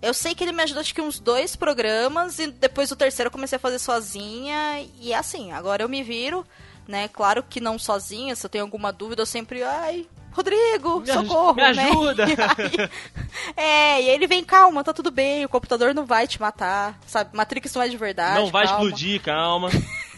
[0.00, 3.26] Eu sei que ele me ajudou acho que uns dois programas e depois o terceiro
[3.26, 6.46] eu comecei a fazer sozinha e é assim, agora eu me viro,
[6.86, 7.08] né?
[7.08, 11.54] Claro que não sozinha, se eu tenho alguma dúvida eu sempre, ai, Rodrigo, me socorro,
[11.54, 11.68] me né?
[11.68, 12.24] ajuda.
[13.56, 16.40] E aí, é, e ele vem, calma, tá tudo bem, o computador não vai te
[16.40, 17.36] matar, sabe?
[17.36, 18.40] Matrix não é de verdade.
[18.40, 18.84] Não vai calma.
[18.84, 19.70] explodir, calma.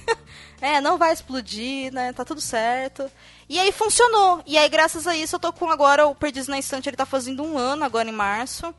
[0.62, 2.12] é, não vai explodir, né?
[2.12, 3.10] Tá tudo certo.
[3.48, 4.40] E aí funcionou.
[4.46, 7.04] E aí, graças a isso, eu tô com agora o Perdiz na Estante, ele tá
[7.04, 8.72] fazendo um ano agora em março.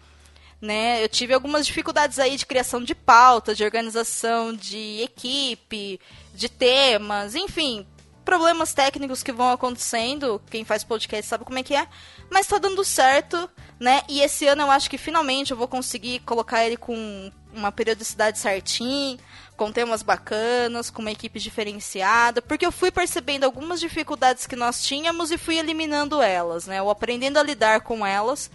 [0.61, 1.03] Né?
[1.03, 5.99] Eu tive algumas dificuldades aí de criação de pauta, de organização de equipe,
[6.33, 7.85] de temas, enfim,
[8.23, 11.85] problemas técnicos que vão acontecendo, quem faz podcast sabe como é que é,
[12.29, 14.03] mas tá dando certo, né?
[14.07, 18.39] E esse ano eu acho que finalmente eu vou conseguir colocar ele com uma periodicidade
[18.39, 19.17] certinha,
[19.55, 24.83] com temas bacanas, com uma equipe diferenciada, porque eu fui percebendo algumas dificuldades que nós
[24.83, 26.79] tínhamos e fui eliminando elas, né?
[26.79, 28.49] Eu aprendendo a lidar com elas.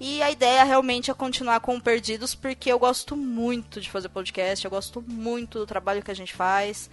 [0.00, 4.08] E a ideia realmente é continuar com o Perdidos, porque eu gosto muito de fazer
[4.08, 6.88] podcast, eu gosto muito do trabalho que a gente faz.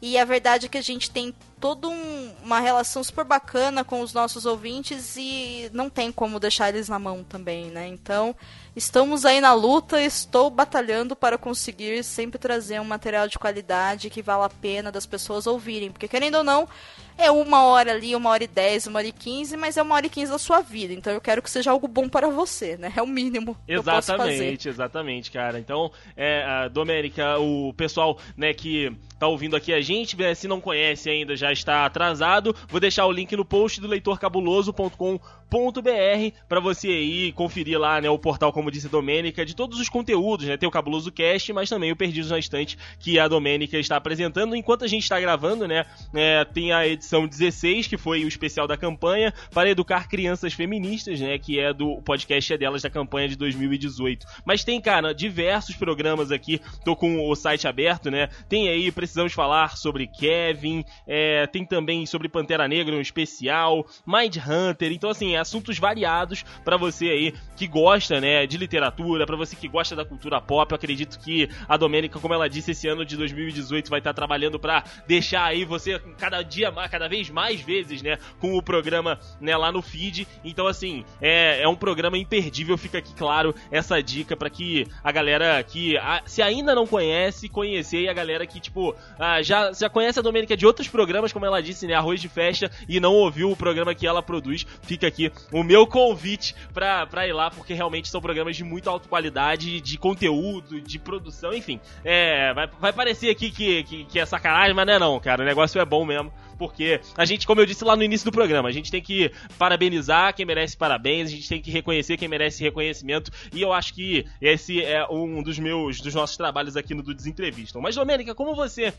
[0.00, 4.00] E a verdade é que a gente tem toda um, uma relação super bacana com
[4.00, 7.88] os nossos ouvintes e não tem como deixar eles na mão também, né?
[7.88, 8.34] Então,
[8.78, 14.22] estamos aí na luta, estou batalhando para conseguir sempre trazer um material de qualidade que
[14.22, 16.68] vale a pena das pessoas ouvirem, porque querendo ou não,
[17.18, 19.96] é uma hora ali, uma hora e dez, uma hora e quinze, mas é uma
[19.96, 20.94] hora e quinze da sua vida.
[20.94, 22.92] Então eu quero que seja algo bom para você, né?
[22.96, 24.68] É o mínimo exatamente.
[24.68, 25.58] Exatamente, cara.
[25.58, 30.60] Então, é, a Domênica, o pessoal né, que tá ouvindo aqui a gente, se não
[30.60, 32.54] conhece ainda, já está atrasado.
[32.68, 38.10] Vou deixar o link no post do leitorcabuloso.com .br para você aí conferir lá, né,
[38.10, 41.52] o portal, como disse a Domênica, de todos os conteúdos, né, tem o Cabuloso Cast,
[41.52, 44.54] mas também o Perdidos na Estante, que a Domênica está apresentando.
[44.54, 48.66] Enquanto a gente está gravando, né, é, tem a edição 16, que foi o especial
[48.66, 53.28] da campanha, para educar crianças feministas, né, que é do podcast é delas da campanha
[53.28, 54.26] de 2018.
[54.44, 59.32] Mas tem, cara, diversos programas aqui, tô com o site aberto, né, tem aí, precisamos
[59.32, 65.36] falar sobre Kevin, é, tem também sobre Pantera Negra, um especial, Mind Hunter, então assim,
[65.36, 70.04] assuntos variados para você aí que gosta, né, de literatura, para você que gosta da
[70.04, 70.70] cultura pop.
[70.70, 74.58] Eu acredito que a Domênica, como ela disse, esse ano de 2018 vai estar trabalhando
[74.58, 79.56] para deixar aí você cada dia, cada vez mais vezes, né, com o programa, né,
[79.56, 80.26] lá no feed.
[80.44, 82.76] Então, assim, é, é um programa imperdível.
[82.76, 87.48] Fica aqui, claro, essa dica para que a galera que a, se ainda não conhece,
[87.48, 91.32] conhecer e a galera que, tipo, ah, já, já conhece a Domênica de outros programas,
[91.32, 94.66] como ela disse, né, Arroz de Festa, e não ouviu o programa que ela produz,
[94.82, 98.90] fica aqui o meu convite pra, pra ir lá, porque realmente são programas de muita
[98.90, 101.80] alta qualidade, de conteúdo, de produção, enfim.
[102.04, 105.42] É, vai, vai parecer aqui que, que, que é sacanagem, mas não é não, cara.
[105.42, 108.32] O negócio é bom mesmo porque a gente, como eu disse lá no início do
[108.32, 112.28] programa, a gente tem que parabenizar quem merece parabéns, a gente tem que reconhecer quem
[112.28, 116.94] merece reconhecimento, e eu acho que esse é um dos meus, dos nossos trabalhos aqui
[116.94, 117.80] no Dudes Entrevistam.
[117.80, 118.92] Mas, Domênica, como você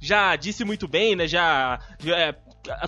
[0.00, 1.26] já disse muito bem, né?
[1.26, 2.34] Já é,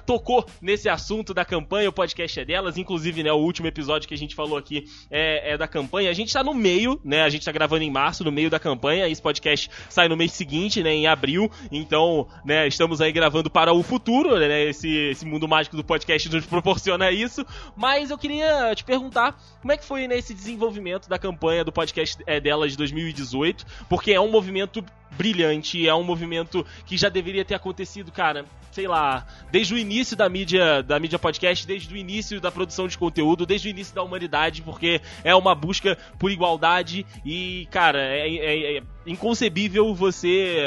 [0.04, 4.14] tocou nesse assunto da campanha, o podcast é delas, inclusive, né, o último episódio que
[4.14, 6.11] a gente falou aqui é, é, da campanha.
[6.11, 8.59] A gente tá no meio, né, a gente tá gravando em março, no meio da
[8.59, 13.50] campanha, esse podcast sai no mês seguinte, né, em abril, então, né, estamos aí gravando
[13.50, 17.44] para o futuro, né, esse, esse mundo mágico do podcast nos proporciona isso,
[17.76, 21.72] mas eu queria te perguntar como é que foi nesse né, desenvolvimento da campanha do
[21.72, 27.08] podcast é, delas de 2018, porque é um movimento brilhante, é um movimento que já
[27.08, 31.92] deveria ter acontecido, cara, sei lá, desde o início da mídia, da mídia podcast, desde
[31.92, 35.98] o início da produção de conteúdo, desde o início da humanidade, porque é uma busca
[36.18, 40.58] por igualdade e, cara, é, é, é inconcebível você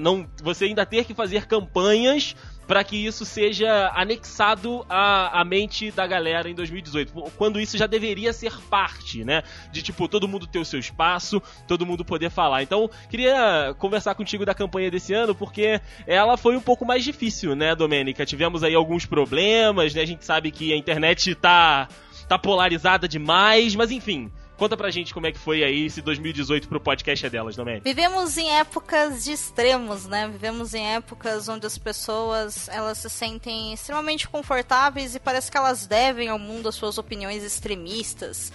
[0.00, 2.36] não, você ainda ter que fazer campanhas
[2.68, 7.12] para que isso seja anexado à, à mente da galera em 2018.
[7.38, 9.42] Quando isso já deveria ser parte, né?
[9.72, 12.62] De tipo, todo mundo ter o seu espaço, todo mundo poder falar.
[12.62, 17.56] Então, queria conversar contigo da campanha desse ano, porque ela foi um pouco mais difícil,
[17.56, 18.26] né, Domênica?
[18.26, 20.02] Tivemos aí alguns problemas, né?
[20.02, 21.88] A gente sabe que a internet tá,
[22.28, 24.30] tá polarizada demais, mas enfim.
[24.58, 27.88] Conta pra gente como é que foi aí esse 2018 pro podcast é delas, Domênica.
[27.88, 30.28] Vivemos em épocas de extremos, né?
[30.28, 35.86] Vivemos em épocas onde as pessoas elas se sentem extremamente confortáveis e parece que elas
[35.86, 38.52] devem ao mundo as suas opiniões extremistas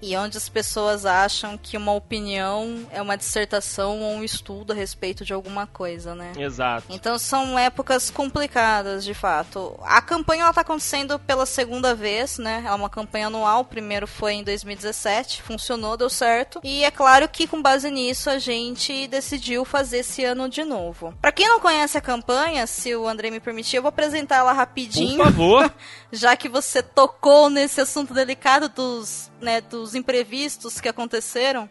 [0.00, 4.76] e onde as pessoas acham que uma opinião é uma dissertação ou um estudo a
[4.76, 6.32] respeito de alguma coisa, né?
[6.36, 6.86] Exato.
[6.90, 9.78] Então são épocas complicadas, de fato.
[9.82, 12.64] A campanha ela tá acontecendo pela segunda vez, né?
[12.66, 13.60] É uma campanha anual.
[13.60, 16.60] O primeiro foi em 2017, funcionou, deu certo.
[16.62, 21.14] E é claro que com base nisso a gente decidiu fazer esse ano de novo.
[21.20, 24.52] Para quem não conhece a campanha, se o André me permitir, eu vou apresentar ela
[24.52, 25.16] rapidinho.
[25.16, 25.74] Por favor.
[26.12, 31.68] Já que você tocou nesse assunto delicado dos, né, dos imprevistos que aconteceram.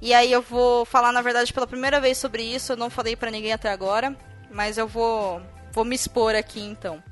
[0.00, 2.72] E aí eu vou falar, na verdade, pela primeira vez sobre isso.
[2.72, 4.16] Eu não falei para ninguém até agora,
[4.50, 5.42] mas eu vou,
[5.72, 7.02] vou me expor aqui então.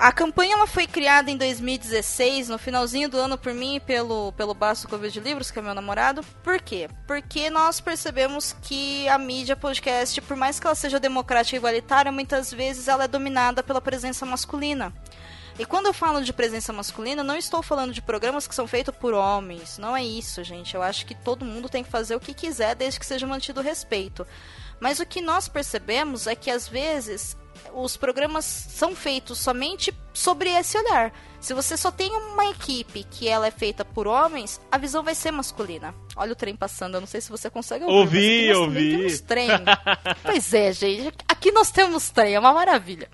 [0.00, 4.32] A campanha ela foi criada em 2016, no finalzinho do ano, por mim e pelo,
[4.32, 6.22] pelo Baço Covid de Livros, que é meu namorado.
[6.42, 6.88] Por quê?
[7.06, 12.10] Porque nós percebemos que a mídia podcast, por mais que ela seja democrática e igualitária,
[12.10, 14.90] muitas vezes ela é dominada pela presença masculina.
[15.60, 18.96] E quando eu falo de presença masculina, não estou falando de programas que são feitos
[18.96, 19.76] por homens.
[19.76, 20.74] Não é isso, gente.
[20.74, 23.60] Eu acho que todo mundo tem que fazer o que quiser, desde que seja mantido
[23.60, 24.26] o respeito.
[24.80, 27.36] Mas o que nós percebemos é que às vezes
[27.74, 31.12] os programas são feitos somente sobre esse olhar.
[31.38, 35.14] Se você só tem uma equipe que ela é feita por homens, a visão vai
[35.14, 35.94] ser masculina.
[36.16, 38.54] Olha o trem passando, eu não sei se você consegue ouvir.
[38.54, 38.96] Ouvi, ouvi.
[38.96, 39.50] Temos trem.
[40.24, 41.12] pois é, gente.
[41.28, 43.10] Aqui nós temos trem, é uma maravilha.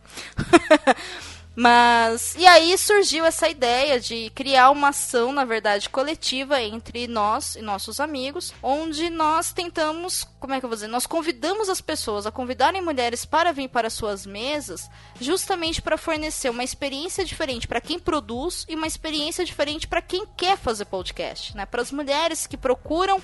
[1.56, 2.34] Mas.
[2.36, 7.62] E aí surgiu essa ideia de criar uma ação, na verdade, coletiva entre nós e
[7.62, 10.26] nossos amigos, onde nós tentamos.
[10.38, 10.86] Como é que eu vou dizer?
[10.86, 16.50] Nós convidamos as pessoas a convidarem mulheres para vir para suas mesas, justamente para fornecer
[16.50, 21.56] uma experiência diferente para quem produz e uma experiência diferente para quem quer fazer podcast,
[21.56, 21.64] né?
[21.64, 23.22] Para as mulheres que procuram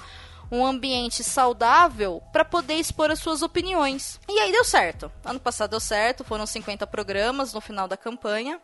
[0.52, 4.20] um ambiente saudável para poder expor as suas opiniões.
[4.28, 5.10] E aí deu certo.
[5.24, 8.60] Ano passado deu certo, foram 50 programas no final da campanha.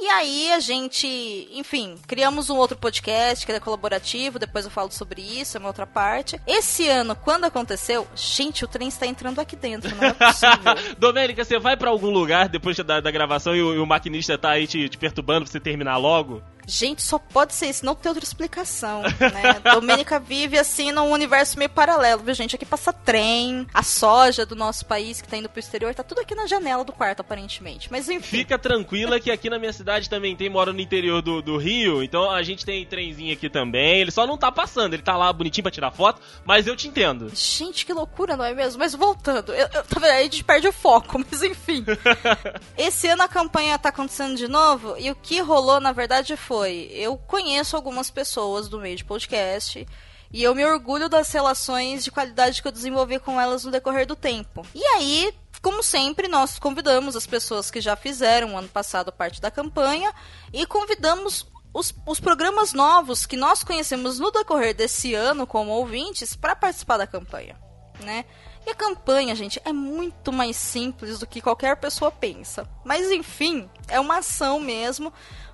[0.00, 1.06] E aí a gente,
[1.52, 5.68] enfim, criamos um outro podcast que é colaborativo, depois eu falo sobre isso, é uma
[5.68, 6.40] outra parte.
[6.44, 10.96] Esse ano, quando aconteceu, gente, o trem está entrando aqui dentro, não é possível.
[10.98, 14.36] Domênica, você vai para algum lugar depois da, da gravação e o, e o, maquinista
[14.36, 16.42] tá aí te, te perturbando pra você terminar logo?
[16.66, 19.60] Gente, só pode ser isso, não tem outra explicação, né?
[19.74, 22.54] Domênica vive assim num universo meio paralelo, viu, gente?
[22.54, 26.20] Aqui passa trem, a soja do nosso país que tá indo pro exterior, tá tudo
[26.20, 27.88] aqui na janela do quarto, aparentemente.
[27.90, 28.38] Mas enfim.
[28.38, 32.02] Fica tranquila que aqui na minha cidade também tem, mora no interior do, do Rio,
[32.02, 34.00] então a gente tem trenzinho aqui também.
[34.00, 36.88] Ele só não tá passando, ele tá lá bonitinho pra tirar foto, mas eu te
[36.88, 37.30] entendo.
[37.34, 38.78] Gente, que loucura, não é mesmo?
[38.78, 40.12] Mas voltando, eu, eu, tá vendo?
[40.12, 41.84] Aí a gente perde o foco, mas enfim.
[42.78, 46.51] Esse ano a campanha tá acontecendo de novo e o que rolou, na verdade, foi
[46.52, 49.88] foi: eu conheço algumas pessoas do meio de podcast.
[50.30, 54.06] E eu me orgulho das relações de qualidade que eu desenvolvi com elas no decorrer
[54.06, 54.66] do tempo.
[54.74, 59.50] E aí, como sempre, nós convidamos as pessoas que já fizeram ano passado parte da
[59.50, 60.12] campanha
[60.52, 66.34] e convidamos os, os, programas novos que nós conhecemos no decorrer desse ano como ouvintes
[66.34, 67.58] para participar da campanha,
[68.00, 68.24] né?
[68.66, 72.68] E a campanha, gente, é muito mais simples do que qualquer pessoa pensa.
[72.84, 75.12] Mas enfim, é uma ação mesmo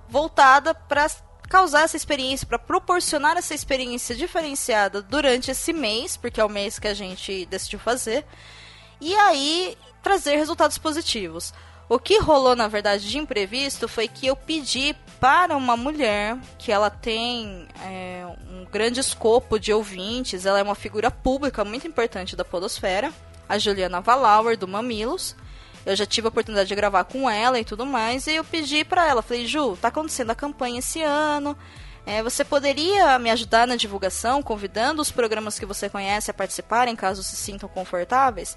[0.08, 1.06] voltada para
[1.48, 6.78] causar essa experiência, para proporcionar essa experiência diferenciada durante esse mês, porque é o mês
[6.78, 8.24] que a gente decidiu fazer,
[9.00, 11.52] e aí trazer resultados positivos.
[11.88, 16.70] O que rolou, na verdade, de imprevisto foi que eu pedi para uma mulher que
[16.70, 22.36] ela tem é, um grande escopo de ouvintes, ela é uma figura pública muito importante
[22.36, 23.10] da Podosfera,
[23.48, 25.34] a Juliana Valauer, do Mamilos,
[25.86, 28.84] eu já tive a oportunidade de gravar com ela e tudo mais, e eu pedi
[28.84, 31.56] para ela, falei, Ju, tá acontecendo a campanha esse ano,
[32.06, 36.96] é, você poderia me ajudar na divulgação, convidando os programas que você conhece a participarem,
[36.96, 38.56] caso se sintam confortáveis?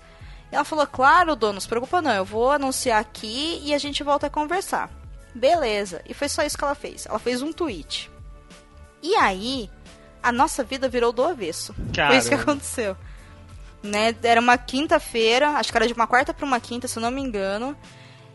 [0.52, 3.78] E ela falou, claro, dono, não se preocupa não, eu vou anunciar aqui e a
[3.78, 4.90] gente volta a conversar.
[5.36, 6.02] Beleza.
[6.08, 7.06] E foi só isso que ela fez.
[7.06, 8.10] Ela fez um tweet.
[9.02, 9.70] E aí,
[10.22, 11.74] a nossa vida virou do avesso.
[11.94, 12.14] Caramba.
[12.14, 12.96] Foi isso que aconteceu
[13.84, 14.16] né?
[14.24, 17.12] Era uma quinta-feira, acho que era de uma quarta para uma quinta, se eu não
[17.12, 17.76] me engano.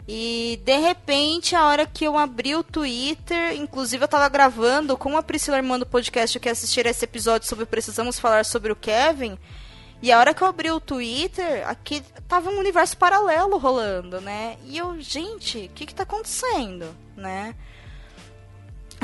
[0.08, 5.16] E de repente, a hora que eu abri o Twitter, inclusive eu tava gravando com
[5.16, 9.36] a Priscila Armando podcast que assistir esse episódio sobre Precisamos Falar sobre o Kevin.
[10.00, 14.56] E a hora que eu abri o Twitter, aqui tava um universo paralelo rolando, né?
[14.64, 17.56] E eu, gente, o que que tá acontecendo, né?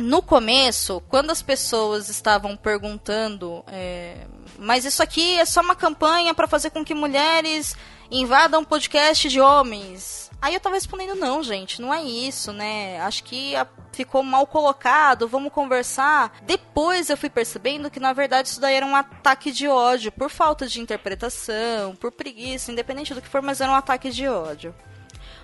[0.00, 4.26] No começo, quando as pessoas estavam perguntando, é,
[4.62, 7.76] mas isso aqui é só uma campanha para fazer com que mulheres
[8.10, 10.30] invadam podcast de homens.
[10.40, 13.00] Aí eu tava respondendo, não, gente, não é isso, né?
[13.00, 13.54] Acho que
[13.92, 16.36] ficou mal colocado, vamos conversar.
[16.42, 20.30] Depois eu fui percebendo que, na verdade, isso daí era um ataque de ódio, por
[20.30, 24.74] falta de interpretação, por preguiça, independente do que for, mas era um ataque de ódio.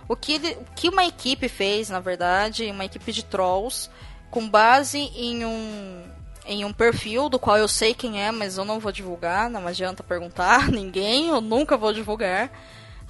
[0.09, 3.91] O que, o que uma equipe fez, na verdade, uma equipe de trolls,
[4.31, 6.18] com base em um
[6.49, 9.67] em um perfil do qual eu sei quem é, mas eu não vou divulgar, não
[9.67, 12.51] adianta perguntar ninguém, eu nunca vou divulgar.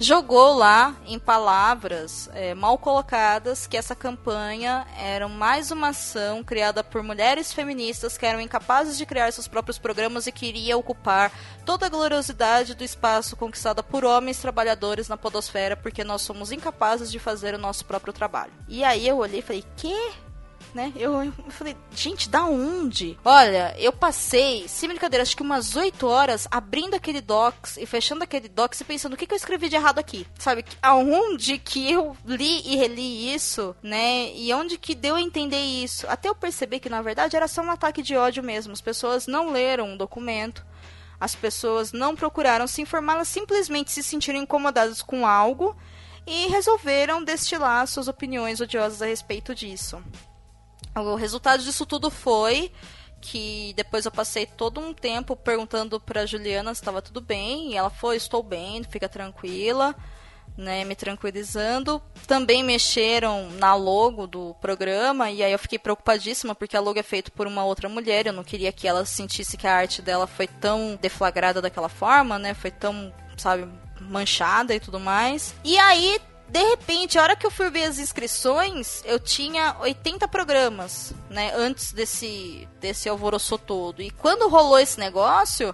[0.01, 6.81] Jogou lá em palavras é, mal colocadas que essa campanha era mais uma ação criada
[6.81, 11.33] por mulheres feministas que eram incapazes de criar seus próprios programas e queria ocupar
[11.65, 17.11] toda a gloriosidade do espaço conquistado por homens trabalhadores na podosfera porque nós somos incapazes
[17.11, 18.53] de fazer o nosso próprio trabalho.
[18.69, 20.28] E aí eu olhei e falei: "Que?
[20.73, 20.91] Né?
[20.95, 23.17] Eu, eu, falei, gente, da onde?
[23.23, 28.23] Olha, eu passei, sem brincadeira, acho que umas 8 horas abrindo aquele docs e fechando
[28.23, 30.25] aquele docs e pensando o que, que eu escrevi de errado aqui.
[30.37, 30.65] Sabe?
[30.81, 34.31] Aonde que eu li e reli isso, né?
[34.33, 36.07] E onde que deu a entender isso?
[36.07, 38.73] Até eu perceber que na verdade era só um ataque de ódio mesmo.
[38.73, 40.65] As pessoas não leram o documento.
[41.19, 45.75] As pessoas não procuraram se informar, elas simplesmente se sentiram incomodadas com algo
[46.25, 50.01] e resolveram destilar suas opiniões odiosas a respeito disso.
[51.01, 52.71] O resultado disso tudo foi
[53.21, 57.75] que depois eu passei todo um tempo perguntando pra Juliana se estava tudo bem, e
[57.75, 59.95] ela foi, estou bem, fica tranquila,
[60.57, 62.01] né, me tranquilizando.
[62.25, 67.03] Também mexeram na logo do programa, e aí eu fiquei preocupadíssima, porque a logo é
[67.03, 70.27] feita por uma outra mulher, eu não queria que ela sentisse que a arte dela
[70.27, 73.67] foi tão deflagrada daquela forma, né, foi tão, sabe,
[73.99, 75.53] manchada e tudo mais.
[75.63, 76.19] E aí
[76.49, 81.51] de repente, a hora que eu fui ver as inscrições, eu tinha 80 programas, né?
[81.55, 84.01] Antes desse, desse alvoroço todo.
[84.01, 85.73] E quando rolou esse negócio,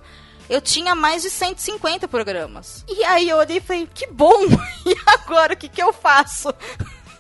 [0.50, 2.84] eu tinha mais de 150 programas.
[2.90, 4.46] E aí eu olhei e falei, que bom!
[4.86, 6.54] E agora, o que, que eu faço?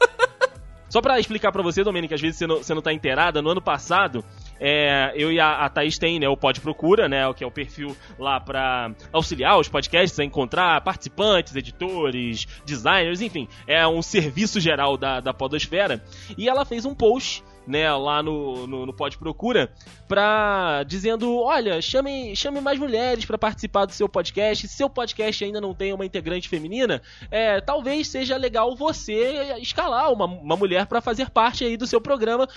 [0.88, 3.50] Só pra explicar pra você, Domênica, às vezes você não, você não tá inteirada, no
[3.50, 4.24] ano passado
[4.68, 7.52] é, eu e a, a Thaís tem, né, o Pod Procura, né, que é o
[7.52, 14.60] perfil lá para auxiliar os podcasts a encontrar participantes, editores, designers, enfim, é um serviço
[14.60, 16.04] geral da, da Podosfera.
[16.36, 19.72] E ela fez um post né, lá no, no, no Pod Procura,
[20.08, 24.68] pra, dizendo, olha, chame, chame mais mulheres para participar do seu podcast.
[24.68, 30.12] Se seu podcast ainda não tem uma integrante feminina, é, talvez seja legal você escalar
[30.12, 32.48] uma, uma mulher para fazer parte aí do seu programa,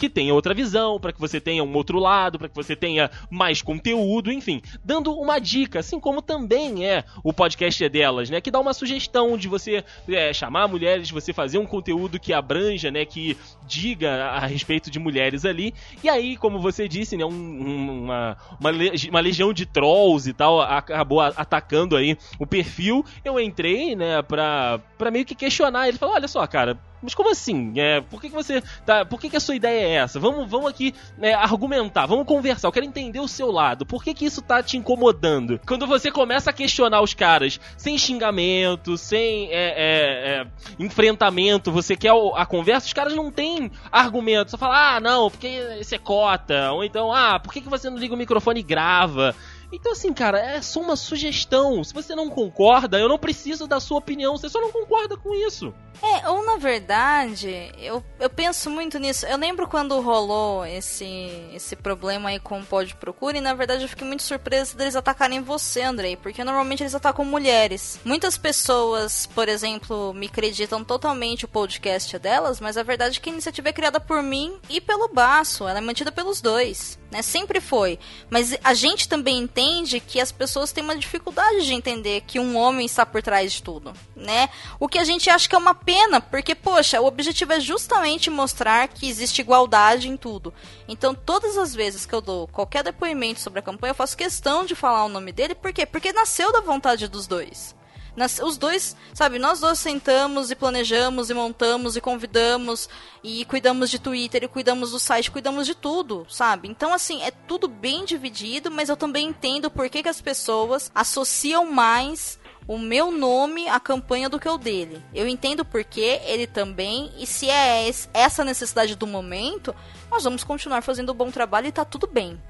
[0.00, 3.10] que tenha outra visão, para que você tenha um outro lado, para que você tenha
[3.28, 8.40] mais conteúdo, enfim, dando uma dica, assim como também é o podcast é delas, né,
[8.40, 12.32] que dá uma sugestão de você é, chamar mulheres, de você fazer um conteúdo que
[12.32, 13.36] abranja, né, que
[13.66, 18.70] diga a respeito de mulheres ali, e aí, como você disse, né, um, uma, uma,
[19.10, 24.80] uma legião de trolls e tal acabou atacando aí o perfil, eu entrei, né, pra,
[24.96, 27.72] pra meio que questionar, ele falou, olha só, cara, mas como assim?
[27.76, 29.04] É, por que, que você tá.
[29.04, 30.20] Por que, que a sua ideia é essa?
[30.20, 32.68] Vamos, vamos aqui né, argumentar, vamos conversar.
[32.68, 33.86] Eu quero entender o seu lado.
[33.86, 35.60] Por que, que isso tá te incomodando?
[35.66, 40.46] Quando você começa a questionar os caras sem xingamento, sem é, é, é
[40.78, 44.50] enfrentamento, você quer a conversa, os caras não têm argumento.
[44.50, 45.48] Só fala, ah, não, porque
[45.80, 46.72] isso é cota.
[46.72, 49.34] Ou então, ah, por que, que você não liga o microfone e grava?
[49.72, 51.82] Então, assim, cara, é só uma sugestão.
[51.84, 54.36] Se você não concorda, eu não preciso da sua opinião.
[54.36, 55.72] Você só não concorda com isso.
[56.02, 59.26] É, ou na verdade, eu, eu penso muito nisso.
[59.26, 61.04] Eu lembro quando rolou esse,
[61.52, 64.96] esse problema aí com o Pode Procura, e na verdade eu fiquei muito surpresa deles
[64.96, 68.00] atacarem você, Andrei, porque normalmente eles atacam mulheres.
[68.04, 73.28] Muitas pessoas, por exemplo, me acreditam totalmente o podcast delas, mas a verdade é que
[73.28, 75.68] a iniciativa é criada por mim e pelo Baço.
[75.68, 77.22] Ela é mantida pelos dois, né?
[77.22, 77.98] Sempre foi.
[78.28, 82.56] Mas a gente também entende que as pessoas têm uma dificuldade de entender que um
[82.56, 84.48] homem está por trás de tudo, né?
[84.78, 88.30] O que a gente acha que é uma pena, porque, poxa, o objetivo é justamente
[88.30, 90.54] mostrar que existe igualdade em tudo.
[90.86, 94.64] Então, todas as vezes que eu dou qualquer depoimento sobre a campanha, eu faço questão
[94.64, 95.84] de falar o nome dele, por quê?
[95.84, 97.74] Porque nasceu da vontade dos dois.
[98.16, 102.88] Nas, os dois, sabe, nós dois sentamos e planejamos e montamos e convidamos
[103.22, 106.68] e cuidamos de Twitter e cuidamos do site, cuidamos de tudo, sabe?
[106.68, 110.90] Então, assim, é tudo bem dividido, mas eu também entendo por que, que as pessoas
[110.94, 115.02] associam mais o meu nome à campanha do que o dele.
[115.12, 119.74] Eu entendo porque ele também, e se é essa necessidade do momento,
[120.10, 122.40] nós vamos continuar fazendo um bom trabalho e tá tudo bem.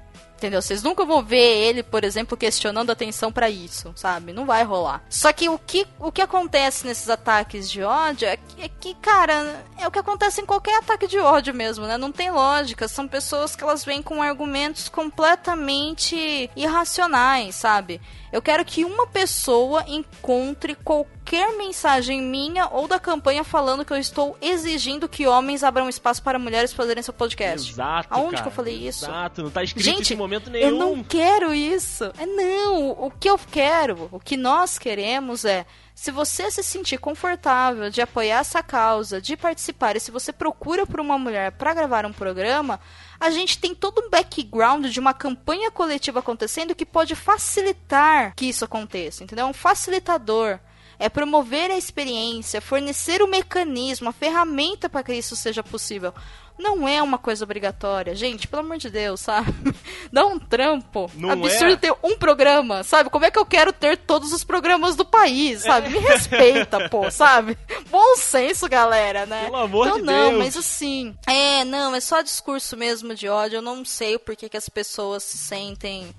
[0.41, 0.59] Entendeu?
[0.59, 4.33] Vocês nunca vão ver ele, por exemplo, questionando atenção para isso, sabe?
[4.33, 5.03] Não vai rolar.
[5.07, 8.95] Só que o que, o que acontece nesses ataques de ódio é que, é que,
[8.95, 11.95] cara, é o que acontece em qualquer ataque de ódio mesmo, né?
[11.95, 12.87] Não tem lógica.
[12.87, 18.01] São pessoas que elas vêm com argumentos completamente irracionais, sabe?
[18.31, 21.20] Eu quero que uma pessoa encontre qualquer
[21.57, 26.39] mensagem minha ou da campanha falando que eu estou exigindo que homens abram espaço para
[26.39, 27.71] mulheres fazerem seu podcast.
[27.71, 28.07] Exato.
[28.09, 29.05] Aonde cara, que eu falei isso?
[29.05, 30.67] Exato, não tá escrito Gente, isso em momento nenhum.
[30.67, 32.05] Eu não quero isso.
[32.17, 32.91] É não.
[32.91, 38.01] O que eu quero, o que nós queremos é se você se sentir confortável de
[38.01, 42.13] apoiar essa causa, de participar, e se você procura por uma mulher para gravar um
[42.13, 42.79] programa,
[43.19, 48.45] a gente tem todo um background de uma campanha coletiva acontecendo que pode facilitar que
[48.45, 49.45] isso aconteça, entendeu?
[49.45, 50.59] É um facilitador.
[51.01, 56.13] É promover a experiência, fornecer o mecanismo, a ferramenta para que isso seja possível
[56.61, 58.15] não é uma coisa obrigatória.
[58.15, 59.51] Gente, pelo amor de Deus, sabe?
[60.11, 61.09] Dá um trampo.
[61.15, 61.77] Não Absurdo é?
[61.77, 63.09] ter um programa, sabe?
[63.09, 65.89] Como é que eu quero ter todos os programas do país, sabe?
[65.89, 67.57] Me respeita, pô, sabe?
[67.89, 69.45] Bom senso, galera, né?
[69.45, 70.43] Pelo amor então, de não, Deus.
[70.43, 73.57] mas assim, é, não, é só discurso mesmo de ódio.
[73.57, 76.13] Eu não sei o porquê que as pessoas se sentem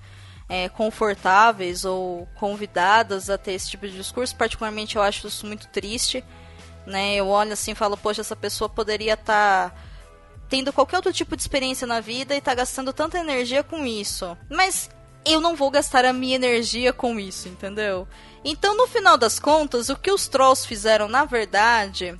[0.53, 4.35] é, confortáveis ou convidadas a ter esse tipo de discurso.
[4.35, 6.23] Particularmente, eu acho isso muito triste.
[6.85, 7.15] Né?
[7.15, 9.75] Eu olho assim e falo, poxa, essa pessoa poderia estar tá
[10.47, 14.37] tendo qualquer outro tipo de experiência na vida e tá gastando tanta energia com isso.
[14.47, 14.91] Mas
[15.25, 18.07] eu não vou gastar a minha energia com isso, entendeu?
[18.45, 22.15] Então, no final das contas, o que os trolls fizeram, na verdade,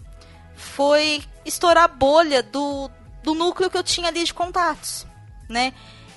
[0.55, 2.89] foi estourar a bolha do,
[3.21, 5.05] do núcleo que eu tinha ali de contatos,
[5.47, 5.71] né?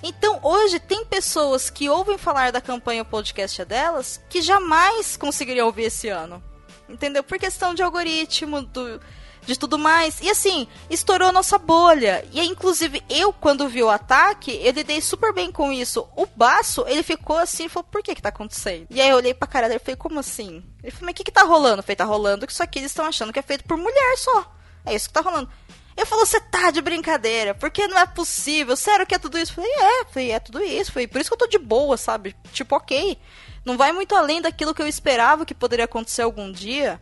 [0.09, 5.87] Então, hoje, tem pessoas que ouvem falar da campanha podcast delas que jamais conseguiriam ouvir
[5.87, 6.41] esse ano.
[6.89, 7.25] Entendeu?
[7.25, 9.01] Por questão de algoritmo, do,
[9.43, 10.21] de tudo mais.
[10.21, 12.25] E assim, estourou nossa bolha.
[12.31, 16.09] E inclusive, eu, quando vi o ataque, eu lidei super bem com isso.
[16.15, 18.87] O Baço, ele ficou assim e falou, por que que tá acontecendo?
[18.89, 20.63] E aí eu olhei pra cara dele e falei, como assim?
[20.85, 21.79] Ele falou, mas o que que tá rolando?
[21.79, 24.17] Eu falei, tá rolando que isso aqui eles estão achando que é feito por mulher
[24.19, 24.53] só.
[24.85, 25.51] É isso que tá rolando.
[25.97, 29.53] Eu falou, você tá de brincadeira, porque não é possível, sério que é tudo isso?
[29.53, 31.97] Eu falei, é, falei, é tudo isso, falei, por isso que eu tô de boa,
[31.97, 32.37] sabe?
[32.53, 33.19] Tipo, ok.
[33.65, 37.01] Não vai muito além daquilo que eu esperava que poderia acontecer algum dia.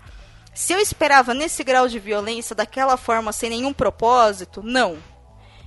[0.54, 4.96] Se eu esperava nesse grau de violência, daquela forma, sem nenhum propósito, não.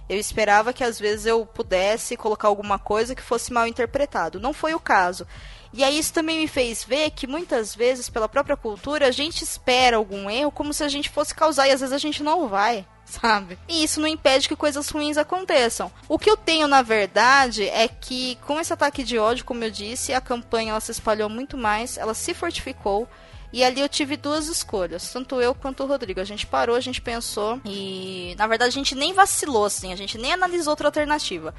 [0.10, 4.40] Eu esperava que às vezes eu pudesse colocar alguma coisa que fosse mal interpretado.
[4.40, 5.28] Não foi o caso.
[5.74, 9.44] E aí isso também me fez ver que muitas vezes, pela própria cultura, a gente
[9.44, 12.48] espera algum erro como se a gente fosse causar e às vezes a gente não
[12.48, 12.88] vai.
[13.08, 13.58] Sabe?
[13.70, 15.90] E isso não impede que coisas ruins aconteçam.
[16.10, 19.72] O que eu tenho, na verdade, é que com esse ataque de ódio, como eu
[19.72, 23.08] disse, a campanha ela se espalhou muito mais, ela se fortificou.
[23.54, 26.20] E ali eu tive duas escolhas, tanto eu quanto o Rodrigo.
[26.20, 29.96] A gente parou, a gente pensou e, na verdade, a gente nem vacilou assim, a
[29.96, 31.56] gente nem analisou outra alternativa.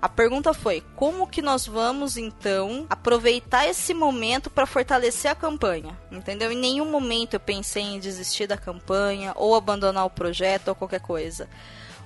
[0.00, 5.98] A pergunta foi: como que nós vamos então aproveitar esse momento para fortalecer a campanha?
[6.10, 6.52] Entendeu?
[6.52, 11.00] Em nenhum momento eu pensei em desistir da campanha ou abandonar o projeto ou qualquer
[11.00, 11.48] coisa.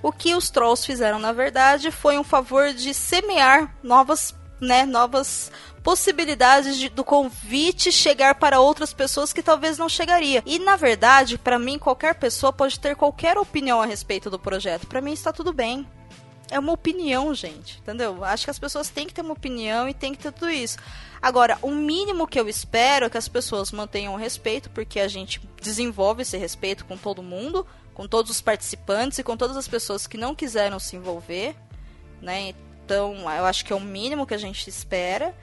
[0.02, 5.52] O que os trolls fizeram, na verdade, foi um favor de semear novas, né, novas
[5.82, 10.42] possibilidades de, do convite chegar para outras pessoas que talvez não chegaria.
[10.46, 14.86] E na verdade, para mim, qualquer pessoa pode ter qualquer opinião a respeito do projeto.
[14.86, 15.86] Para mim está tudo bem.
[16.52, 18.22] É uma opinião, gente, entendeu?
[18.22, 20.76] Acho que as pessoas têm que ter uma opinião e tem que ter tudo isso.
[21.22, 25.08] Agora, o mínimo que eu espero é que as pessoas mantenham o respeito, porque a
[25.08, 29.66] gente desenvolve esse respeito com todo mundo, com todos os participantes e com todas as
[29.66, 31.56] pessoas que não quiseram se envolver,
[32.20, 32.52] né?
[32.84, 35.34] Então, eu acho que é o mínimo que a gente espera.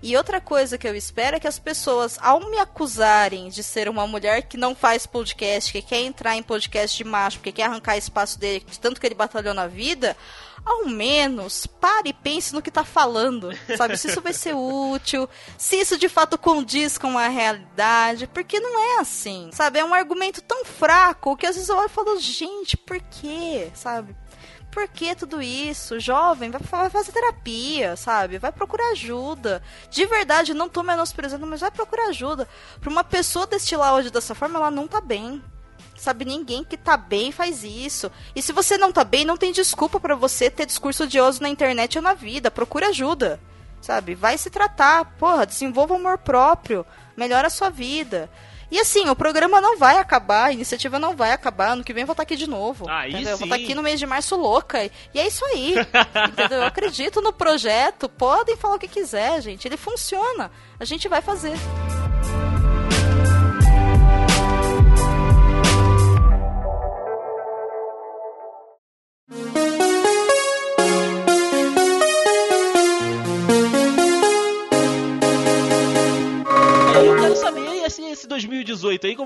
[0.00, 3.88] E outra coisa que eu espero é que as pessoas, ao me acusarem de ser
[3.88, 7.64] uma mulher que não faz podcast, que quer entrar em podcast de macho, que quer
[7.64, 10.16] arrancar espaço dele, de tanto que ele batalhou na vida,
[10.64, 13.96] ao menos pare e pense no que tá falando, sabe?
[13.96, 18.78] Se isso vai ser útil, se isso de fato condiz com a realidade, porque não
[18.78, 19.78] é assim, sabe?
[19.78, 23.70] É um argumento tão fraco que às vezes eu olho e falo, gente, por quê,
[23.74, 24.16] sabe?
[24.70, 26.00] Por que tudo isso?
[26.00, 28.38] Jovem, vai, vai fazer terapia, sabe?
[28.38, 29.62] Vai procurar ajuda.
[29.90, 32.48] De verdade, não tô menosprezando, mas vai procurar ajuda.
[32.80, 35.42] Pra uma pessoa destilar hoje dessa forma, ela não tá bem.
[36.02, 38.10] Sabe, ninguém que tá bem faz isso.
[38.34, 41.48] E se você não tá bem, não tem desculpa para você ter discurso odioso na
[41.48, 42.50] internet ou na vida.
[42.50, 43.38] Procure ajuda.
[43.80, 44.16] Sabe?
[44.16, 45.04] Vai se tratar.
[45.16, 46.84] Porra, desenvolva amor próprio.
[47.16, 48.28] Melhora a sua vida.
[48.68, 51.68] E assim, o programa não vai acabar, a iniciativa não vai acabar.
[51.68, 52.90] Ano que vem eu vou estar aqui de novo.
[52.90, 53.30] Aí entendeu?
[53.30, 53.54] Eu vou sim.
[53.54, 54.84] estar aqui no mês de março louca.
[55.14, 55.76] E é isso aí.
[56.30, 56.58] entendeu?
[56.58, 58.08] Eu acredito no projeto.
[58.08, 59.68] Podem falar o que quiser, gente.
[59.68, 60.50] Ele funciona.
[60.80, 61.52] A gente vai fazer.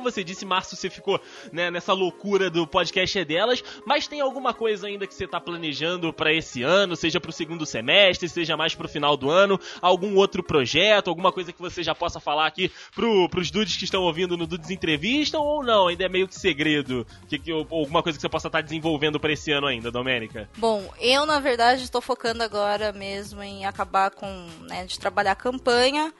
[0.03, 1.21] Você disse, março você ficou
[1.53, 5.41] né, nessa loucura do podcast é delas, mas tem alguma coisa ainda que você tá
[5.41, 10.17] planejando para esse ano, seja pro segundo semestre, seja mais pro final do ano, algum
[10.17, 14.03] outro projeto, alguma coisa que você já possa falar aqui pro, pros dudes que estão
[14.03, 15.89] ouvindo no Dudes Entrevista ou não?
[15.89, 17.07] Ainda é meio que segredo?
[17.29, 20.49] Que, que, alguma coisa que você possa estar tá desenvolvendo para esse ano ainda, Domênica?
[20.57, 25.37] Bom, eu na verdade estou focando agora mesmo em acabar com, né, de trabalhar a
[25.37, 26.13] campanha.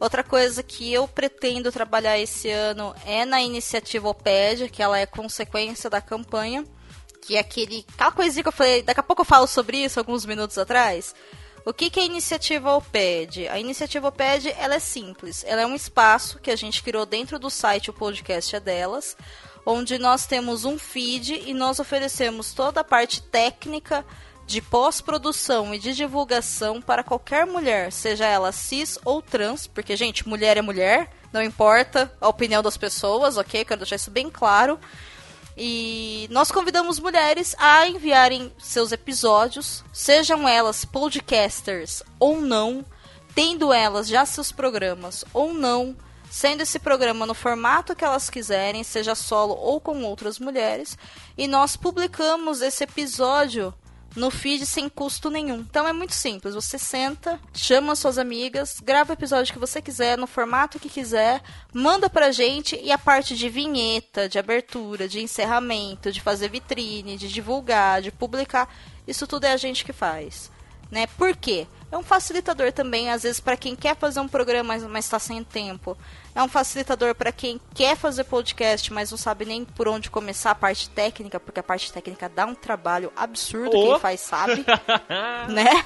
[0.00, 5.06] Outra coisa que eu pretendo trabalhar esse ano é na iniciativa OPED, que ela é
[5.06, 6.64] consequência da campanha,
[7.20, 9.98] que é aquele, aquela coisinha que eu falei, daqui a pouco eu falo sobre isso
[9.98, 11.14] alguns minutos atrás.
[11.64, 13.48] O que, que é a iniciativa OPED?
[13.48, 15.44] A iniciativa OPED ela é simples.
[15.46, 19.16] Ela é um espaço que a gente criou dentro do site O Podcast é Delas,
[19.66, 24.06] onde nós temos um feed e nós oferecemos toda a parte técnica
[24.48, 30.26] de pós-produção e de divulgação para qualquer mulher, seja ela cis ou trans, porque, gente,
[30.26, 33.62] mulher é mulher, não importa a opinião das pessoas, ok?
[33.62, 34.80] Quero deixar isso bem claro.
[35.54, 42.86] E nós convidamos mulheres a enviarem seus episódios, sejam elas podcasters ou não,
[43.34, 45.94] tendo elas já seus programas ou não,
[46.30, 50.96] sendo esse programa no formato que elas quiserem, seja solo ou com outras mulheres,
[51.36, 53.74] e nós publicamos esse episódio
[54.16, 55.58] no feed sem custo nenhum.
[55.60, 56.54] Então é muito simples.
[56.54, 61.42] Você senta, chama suas amigas, grava o episódio que você quiser, no formato que quiser,
[61.72, 67.16] manda pra gente e a parte de vinheta, de abertura, de encerramento, de fazer vitrine,
[67.16, 68.72] de divulgar, de publicar,
[69.06, 70.50] isso tudo é a gente que faz.
[70.90, 71.06] Né?
[71.18, 71.66] Por quê?
[71.90, 75.42] É um facilitador também, às vezes, para quem quer fazer um programa, mas está sem
[75.42, 75.96] tempo.
[76.38, 80.52] É um facilitador para quem quer fazer podcast, mas não sabe nem por onde começar
[80.52, 83.90] a parte técnica, porque a parte técnica dá um trabalho absurdo, oh.
[83.90, 84.64] quem faz sabe.
[85.50, 85.84] né?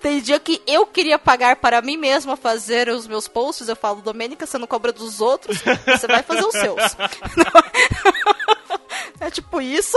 [0.00, 4.02] Tem dia que eu queria pagar para mim mesma fazer os meus posts, eu falo,
[4.02, 6.82] Domênica, você não cobra dos outros, você vai fazer os seus.
[9.20, 9.96] é tipo isso.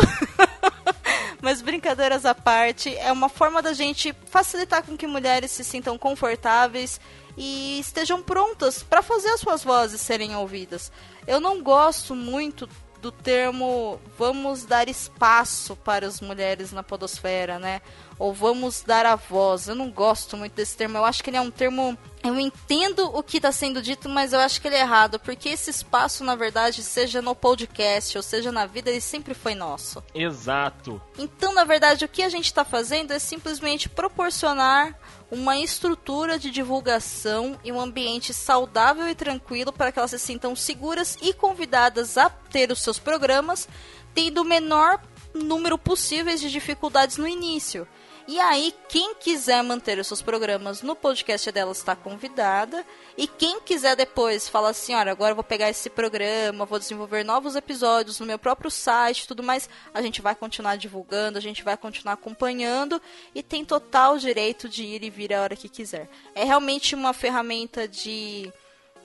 [1.42, 5.98] Mas brincadeiras à parte, é uma forma da gente facilitar com que mulheres se sintam
[5.98, 7.00] confortáveis
[7.38, 10.92] e estejam prontas para fazer as suas vozes serem ouvidas.
[11.26, 12.68] Eu não gosto muito
[13.02, 17.82] do termo vamos dar espaço para as mulheres na podosfera, né?
[18.18, 19.68] Ou vamos dar a voz.
[19.68, 20.98] Eu não gosto muito desse termo.
[20.98, 21.98] Eu acho que ele é um termo.
[22.22, 25.18] Eu entendo o que está sendo dito, mas eu acho que ele é errado.
[25.20, 29.56] Porque esse espaço, na verdade, seja no podcast ou seja na vida, ele sempre foi
[29.56, 30.04] nosso.
[30.14, 31.02] Exato.
[31.18, 35.00] Então, na verdade, o que a gente está fazendo é simplesmente proporcionar
[35.32, 40.56] uma estrutura de divulgação e um ambiente saudável e tranquilo para que elas se sintam
[40.56, 43.68] seguras e convidadas a ter os seus programas,
[44.14, 45.02] tendo o menor
[45.34, 47.88] número possível de dificuldades no início.
[48.32, 52.86] E aí, quem quiser manter os seus programas no podcast dela está convidada.
[53.18, 57.26] E quem quiser depois falar assim: olha, agora eu vou pegar esse programa, vou desenvolver
[57.26, 61.64] novos episódios no meu próprio site tudo mais, a gente vai continuar divulgando, a gente
[61.64, 63.02] vai continuar acompanhando
[63.34, 66.08] e tem total direito de ir e vir a hora que quiser.
[66.36, 68.54] É realmente uma ferramenta de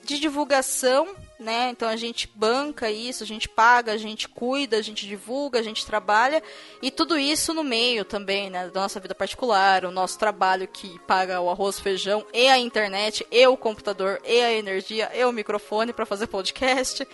[0.05, 1.69] de divulgação, né?
[1.71, 5.63] Então a gente banca isso, a gente paga, a gente cuida, a gente divulga, a
[5.63, 6.41] gente trabalha
[6.81, 10.99] e tudo isso no meio também, né, da nossa vida particular, o nosso trabalho que
[10.99, 15.31] paga o arroz, feijão e a internet, e o computador, e a energia, e o
[15.31, 17.05] microfone para fazer podcast.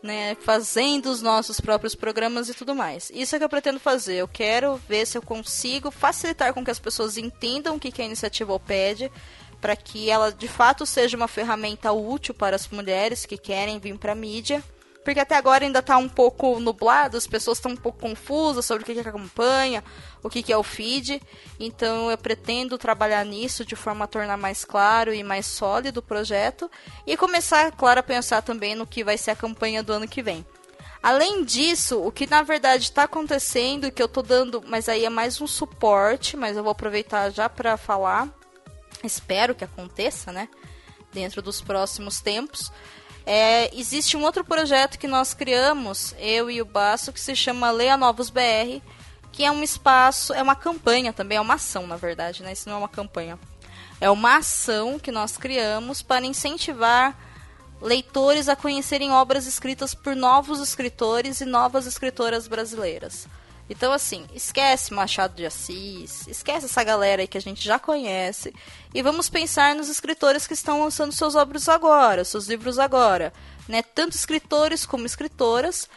[0.00, 3.10] Né, fazendo os nossos próprios programas e tudo mais.
[3.12, 4.14] Isso é que eu pretendo fazer.
[4.14, 8.04] Eu quero ver se eu consigo facilitar com que as pessoas entendam o que é
[8.04, 9.10] a iniciativa OPED,
[9.60, 13.96] para que ela de fato seja uma ferramenta útil para as mulheres que querem vir
[13.98, 14.62] para a mídia.
[15.04, 18.82] Porque até agora ainda está um pouco nublado, as pessoas estão um pouco confusas sobre
[18.82, 19.82] o que é a campanha,
[20.22, 21.22] o que é o feed.
[21.58, 26.02] Então eu pretendo trabalhar nisso de forma a tornar mais claro e mais sólido o
[26.02, 26.70] projeto.
[27.06, 30.22] E começar, claro, a pensar também no que vai ser a campanha do ano que
[30.22, 30.44] vem.
[31.02, 35.10] Além disso, o que na verdade está acontecendo, que eu estou dando, mas aí é
[35.10, 38.28] mais um suporte, mas eu vou aproveitar já para falar,
[39.04, 40.48] espero que aconteça, né?
[41.12, 42.72] Dentro dos próximos tempos.
[43.24, 47.70] É, existe um outro projeto que nós criamos, eu e o Baço, que se chama
[47.70, 48.80] Leia Novos BR,
[49.30, 52.52] que é um espaço, é uma campanha também, é uma ação, na verdade, né?
[52.52, 53.38] Isso não é uma campanha.
[54.00, 57.16] É uma ação que nós criamos para incentivar
[57.80, 63.28] leitores a conhecerem obras escritas por novos escritores e novas escritoras brasileiras.
[63.70, 68.54] Então, assim, esquece Machado de Assis, esquece essa galera aí que a gente já conhece
[68.94, 73.32] e vamos pensar nos escritores que estão lançando seus obras agora, seus livros agora,
[73.68, 73.82] né?
[73.82, 75.88] Tanto escritores como escritoras.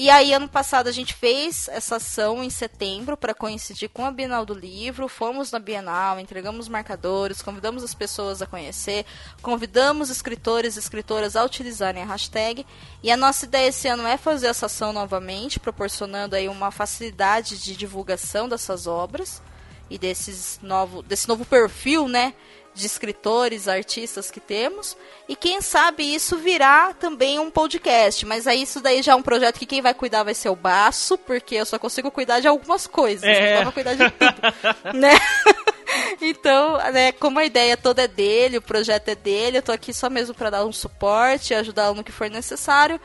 [0.00, 4.12] E aí, ano passado, a gente fez essa ação em setembro para coincidir com a
[4.12, 5.08] Bienal do Livro.
[5.08, 9.04] Fomos na Bienal, entregamos marcadores, convidamos as pessoas a conhecer,
[9.42, 12.64] convidamos escritores e escritoras a utilizarem a hashtag.
[13.02, 17.58] E a nossa ideia esse ano é fazer essa ação novamente, proporcionando aí uma facilidade
[17.58, 19.42] de divulgação dessas obras
[19.90, 22.34] e desses novo, desse novo perfil, né?
[22.78, 24.96] De escritores, artistas que temos.
[25.28, 28.24] E quem sabe isso virá também um podcast.
[28.24, 30.56] Mas aí isso daí já é um projeto que quem vai cuidar vai ser o
[30.56, 33.24] Baço, porque eu só consigo cuidar de algumas coisas.
[33.24, 33.50] É.
[33.50, 34.94] Não dá pra cuidar de tudo.
[34.96, 35.10] né?
[36.20, 39.92] Então, né, como a ideia toda é dele, o projeto é dele, eu tô aqui
[39.92, 43.00] só mesmo para dar um suporte, ajudá-lo no que for necessário.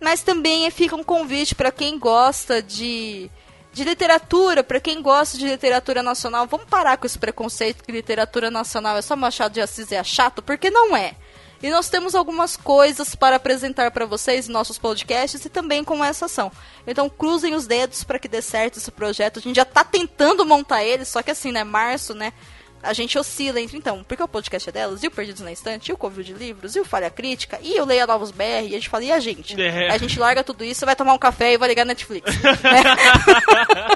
[0.00, 3.30] Mas também fica um convite para quem gosta de
[3.76, 8.50] de literatura, para quem gosta de literatura nacional, vamos parar com esse preconceito que literatura
[8.50, 11.14] nacional é só Machado de Assis e é chato, porque não é.
[11.62, 16.02] E nós temos algumas coisas para apresentar para vocês em nossos podcasts e também com
[16.02, 16.50] essa ação.
[16.86, 19.40] Então cruzem os dedos para que dê certo esse projeto.
[19.40, 22.32] A gente já está tentando montar ele, só que assim, né, março, né?
[22.86, 25.90] A gente oscila entre, então, porque o podcast é delas, e o Perdidos na Estante,
[25.90, 28.74] e o Covil de Livros, e o Falha Crítica, e o Leia Novos BR, e
[28.74, 29.60] a gente fala, e a gente?
[29.60, 29.90] É.
[29.90, 32.30] A gente larga tudo isso, vai tomar um café e vai ligar Netflix.
[32.42, 32.52] né?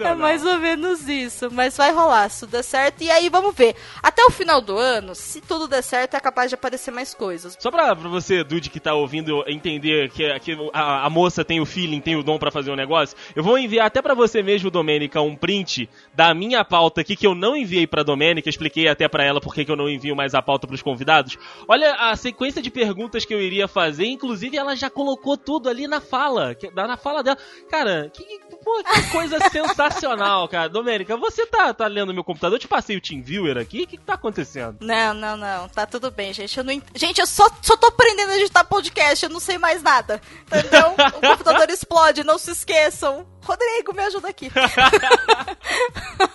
[0.00, 3.02] É mais ou menos isso, mas vai rolar, se tudo der certo.
[3.02, 3.74] E aí vamos ver.
[4.02, 7.56] Até o final do ano, se tudo der certo, é capaz de aparecer mais coisas.
[7.58, 11.60] Só pra, pra você, Dude, que tá ouvindo, entender que, que a, a moça tem
[11.60, 14.42] o feeling, tem o dom para fazer um negócio, eu vou enviar até para você
[14.42, 18.88] mesmo, Domênica, um print da minha pauta aqui que eu não enviei pra Domênica, expliquei
[18.88, 21.36] até para ela porque que eu não envio mais a pauta pros convidados.
[21.66, 25.86] Olha a sequência de perguntas que eu iria fazer, inclusive ela já colocou tudo ali
[25.86, 27.38] na fala, na fala dela.
[27.70, 28.24] Cara, que,
[28.62, 30.68] pô, que coisa sensacional, cara.
[30.68, 32.56] Domênica, você tá, tá lendo meu computador?
[32.56, 33.82] Eu te passei o TeamViewer aqui?
[33.82, 34.78] O que, que tá acontecendo?
[34.80, 35.68] Não, não, não.
[35.68, 36.56] Tá tudo bem, gente.
[36.58, 36.80] Eu não...
[36.94, 39.24] Gente, eu só, só tô aprendendo a editar podcast.
[39.24, 40.20] Eu não sei mais nada.
[40.46, 40.94] Entendeu?
[41.16, 43.26] o computador explode, não se esqueçam.
[43.48, 44.50] Rodrigo, me ajuda aqui.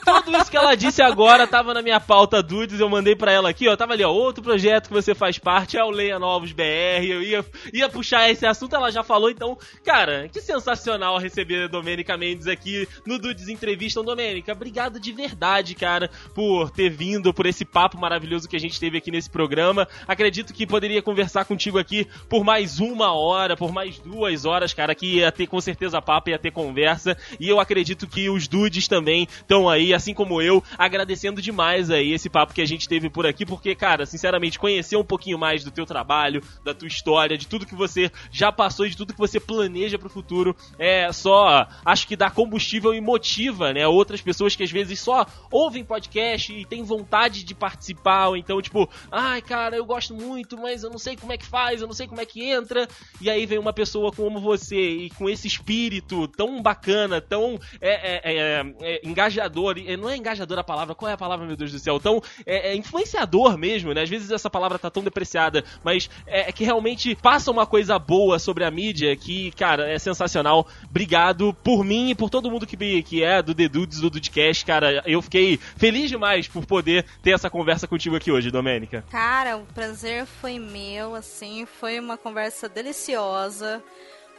[0.04, 3.50] Tudo isso que ela disse agora tava na minha pauta Dudes, eu mandei para ela
[3.50, 3.76] aqui, ó.
[3.76, 7.06] Tava ali, ó, outro projeto que você faz parte é o Leia Novos BR.
[7.06, 11.68] Eu ia, ia puxar esse assunto, ela já falou, então, cara, que sensacional receber a
[11.68, 14.02] Domênica Mendes aqui no Dudes Entrevista.
[14.02, 18.80] Domênica, obrigado de verdade, cara, por ter vindo, por esse papo maravilhoso que a gente
[18.80, 19.88] teve aqui nesse programa.
[20.08, 24.96] Acredito que poderia conversar contigo aqui por mais uma hora, por mais duas horas, cara,
[24.96, 27.03] que ia ter com certeza papo, ia ter conversa
[27.40, 32.14] e eu acredito que os dudes também estão aí, assim como eu, agradecendo demais aí
[32.14, 35.64] esse papo que a gente teve por aqui, porque, cara, sinceramente, conhecer um pouquinho mais
[35.64, 39.20] do teu trabalho, da tua história, de tudo que você já passou de tudo que
[39.20, 44.56] você planeja pro futuro, é só, acho que dá combustível e motiva, né, outras pessoas
[44.56, 49.42] que às vezes só ouvem podcast e têm vontade de participar, ou então, tipo, ai,
[49.42, 52.08] cara, eu gosto muito, mas eu não sei como é que faz, eu não sei
[52.08, 52.88] como é que entra,
[53.22, 57.60] e aí vem uma pessoa como você e com esse espírito tão bacana bacana, tão
[57.82, 59.76] é, é, é, é engajador.
[60.00, 62.00] Não é engajador a palavra, qual é a palavra, meu Deus do céu?
[62.00, 64.04] Tão é, é influenciador mesmo, né?
[64.04, 68.40] Às vezes essa palavra tá tão depreciada, mas é, que realmente passa uma coisa boa
[68.40, 70.68] sobre a mídia que, cara, é sensacional.
[70.90, 74.66] Obrigado por mim e por todo mundo que, que é do The Dudes, do Dudecast,
[74.66, 75.02] cara.
[75.06, 79.04] Eu fiquei feliz demais por poder ter essa conversa contigo aqui hoje, Domênica.
[79.10, 83.84] Cara, o prazer foi meu, assim, foi uma conversa deliciosa.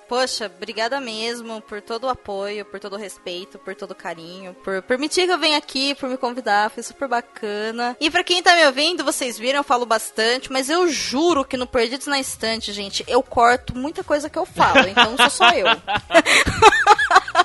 [0.08, 4.54] Poxa, obrigada mesmo por todo o apoio, por todo o respeito, por todo o carinho,
[4.64, 7.96] por permitir que eu venha aqui, por me convidar, foi super bacana.
[8.00, 11.56] E para quem tá me ouvindo, vocês viram, eu falo bastante, mas eu juro que
[11.56, 15.50] no Perdidos na Estante, gente, eu corto muita coisa que eu falo, então sou só
[15.50, 15.66] eu.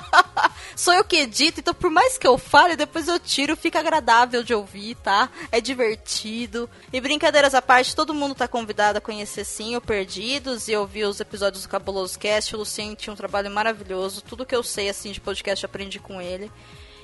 [0.80, 4.42] sou eu que edito, então por mais que eu fale, depois eu tiro, fica agradável
[4.42, 5.28] de ouvir, tá?
[5.52, 6.70] É divertido.
[6.90, 11.04] E brincadeiras à parte, todo mundo tá convidado a conhecer sim o Perdidos e ouvir
[11.04, 12.56] os episódios do Cabuloso Cast.
[12.56, 14.22] O Luciano tinha um trabalho maravilhoso.
[14.22, 16.50] Tudo que eu sei assim de podcast aprendi com ele.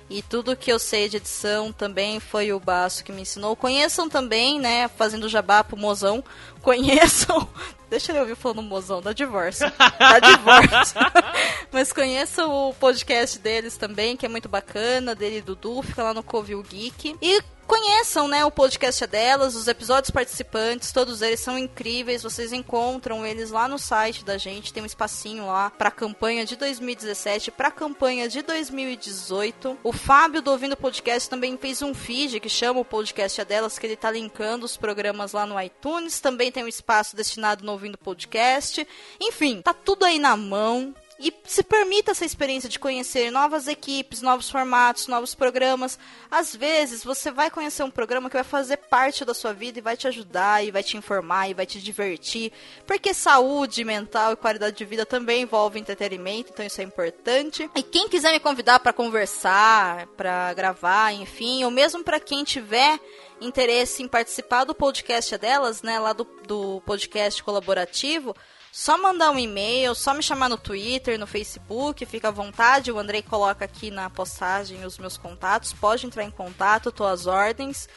[0.09, 3.57] E tudo que eu sei de edição também foi o Baço que me ensinou.
[3.57, 6.22] Conheçam também, né, fazendo jabá pro mozão.
[6.66, 7.48] Conheçam.
[7.88, 9.70] Deixa eu ouvir falando mozão, da divórcio.
[9.78, 10.98] Da divórcio.
[11.70, 16.12] Mas conheçam o podcast deles também, que é muito bacana, dele e Dudu, fica lá
[16.12, 17.16] no Covil Geek.
[17.22, 22.22] E conheçam, né, o podcast é delas, os episódios participantes, todos eles são incríveis.
[22.22, 26.56] Vocês encontram eles lá no site da gente, tem um espacinho lá para campanha de
[26.56, 29.78] 2017, para campanha de 2018.
[29.82, 33.78] O Fábio do Ouvindo Podcast também fez um feed que chama o podcast é delas,
[33.78, 36.20] que ele tá linkando os programas lá no iTunes.
[36.20, 38.88] Também tem um espaço destinado no Ouvindo Podcast.
[39.20, 44.20] Enfim, tá tudo aí na mão e se permita essa experiência de conhecer novas equipes,
[44.20, 45.98] novos formatos, novos programas.
[46.30, 49.82] Às vezes você vai conhecer um programa que vai fazer parte da sua vida e
[49.82, 52.52] vai te ajudar, e vai te informar, e vai te divertir.
[52.86, 57.70] Porque saúde mental e qualidade de vida também envolve entretenimento, então isso é importante.
[57.74, 63.00] E quem quiser me convidar para conversar, para gravar, enfim, ou mesmo para quem tiver
[63.40, 68.34] interesse em participar do podcast delas, né, lá do, do podcast colaborativo,
[68.77, 72.93] só mandar um e-mail, só me chamar no Twitter, no Facebook, fica à vontade.
[72.93, 75.72] O Andrei coloca aqui na postagem os meus contatos.
[75.72, 77.89] Pode entrar em contato, tô às ordens.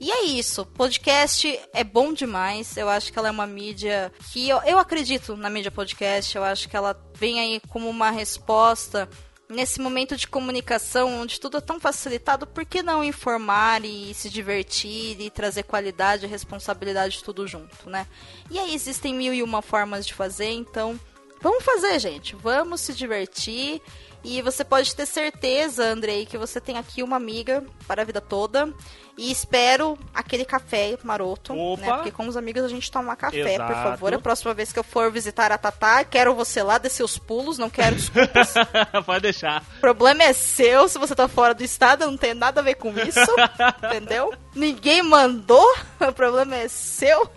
[0.00, 0.66] E é isso.
[0.66, 2.76] Podcast é bom demais.
[2.76, 6.34] Eu acho que ela é uma mídia que eu, eu acredito na mídia podcast.
[6.34, 9.08] Eu acho que ela vem aí como uma resposta
[9.48, 14.30] nesse momento de comunicação onde tudo é tão facilitado, por que não informar e se
[14.30, 18.06] divertir e trazer qualidade e responsabilidade tudo junto, né?
[18.50, 20.98] E aí existem mil e uma formas de fazer, então
[21.40, 22.34] vamos fazer, gente.
[22.36, 23.80] Vamos se divertir.
[24.24, 28.22] E você pode ter certeza, Andrei, que você tem aqui uma amiga para a vida
[28.22, 28.72] toda.
[29.16, 31.86] E espero aquele café maroto, né?
[31.86, 33.72] Porque com os amigos a gente toma café, Exato.
[33.72, 34.14] por favor.
[34.14, 37.56] A próxima vez que eu for visitar a Tatá, quero você lá descer os pulos,
[37.56, 38.54] não quero desculpas.
[39.06, 39.62] Pode deixar.
[39.78, 42.74] O problema é seu, se você tá fora do estado, não tem nada a ver
[42.74, 43.20] com isso,
[43.84, 44.32] entendeu?
[44.54, 45.64] Ninguém mandou,
[46.00, 47.30] o problema é seu.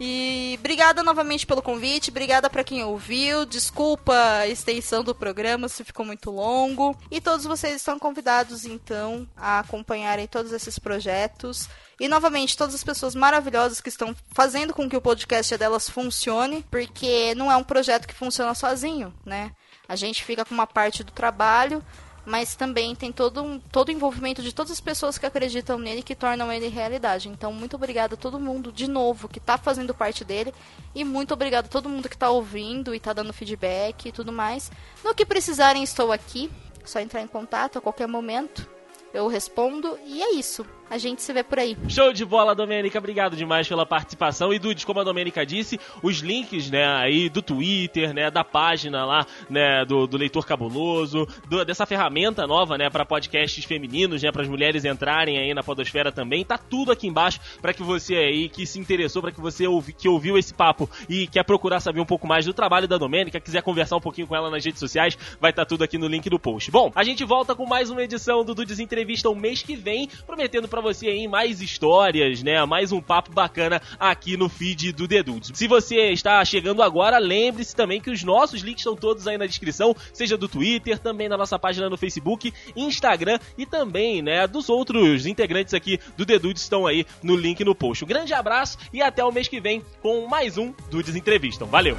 [0.00, 3.44] E obrigada novamente pelo convite, obrigada para quem ouviu.
[3.44, 6.96] Desculpa a extensão do programa se ficou muito longo.
[7.10, 11.68] E todos vocês estão convidados então a acompanharem todos esses projetos.
[12.00, 16.64] E novamente, todas as pessoas maravilhosas que estão fazendo com que o podcast delas funcione,
[16.70, 19.50] porque não é um projeto que funciona sozinho, né?
[19.88, 21.82] A gente fica com uma parte do trabalho,
[22.28, 26.02] mas também tem todo, um, todo o envolvimento de todas as pessoas que acreditam nele
[26.02, 27.26] que tornam ele realidade.
[27.26, 30.52] Então, muito obrigada a todo mundo, de novo, que está fazendo parte dele.
[30.94, 34.30] E muito obrigada a todo mundo que está ouvindo e está dando feedback e tudo
[34.30, 34.70] mais.
[35.02, 36.50] No que precisarem, estou aqui.
[36.84, 38.68] Só entrar em contato a qualquer momento.
[39.14, 40.66] Eu respondo e é isso.
[40.90, 41.76] A gente se vê por aí.
[41.88, 42.98] Show de bola, Domênica.
[42.98, 44.52] Obrigado demais pela participação.
[44.54, 49.04] E, Dudes, como a Domênica disse, os links, né, aí do Twitter, né, da página
[49.04, 54.32] lá, né, do, do Leitor Cabuloso, do, dessa ferramenta nova, né, para podcasts femininos, né,
[54.32, 56.42] para as mulheres entrarem aí na podosfera também.
[56.42, 59.92] Tá tudo aqui embaixo para que você aí que se interessou, para que você ouvi,
[59.92, 63.38] que ouviu esse papo e quer procurar saber um pouco mais do trabalho da Domênica,
[63.40, 66.06] quiser conversar um pouquinho com ela nas redes sociais, vai estar tá tudo aqui no
[66.06, 66.70] link do post.
[66.70, 70.08] Bom, a gente volta com mais uma edição do Dudes Entrevista o mês que vem,
[70.26, 72.64] prometendo para você aí mais histórias, né?
[72.64, 75.50] Mais um papo bacana aqui no feed do The Dudes.
[75.54, 79.46] Se você está chegando agora, lembre-se também que os nossos links estão todos aí na
[79.46, 84.68] descrição, seja do Twitter, também na nossa página no Facebook, Instagram e também, né, dos
[84.68, 88.04] outros integrantes aqui do The Dudes estão aí no link no post.
[88.04, 91.66] Um grande abraço e até o mês que vem com mais um Dudes Entrevistam.
[91.66, 91.96] Valeu!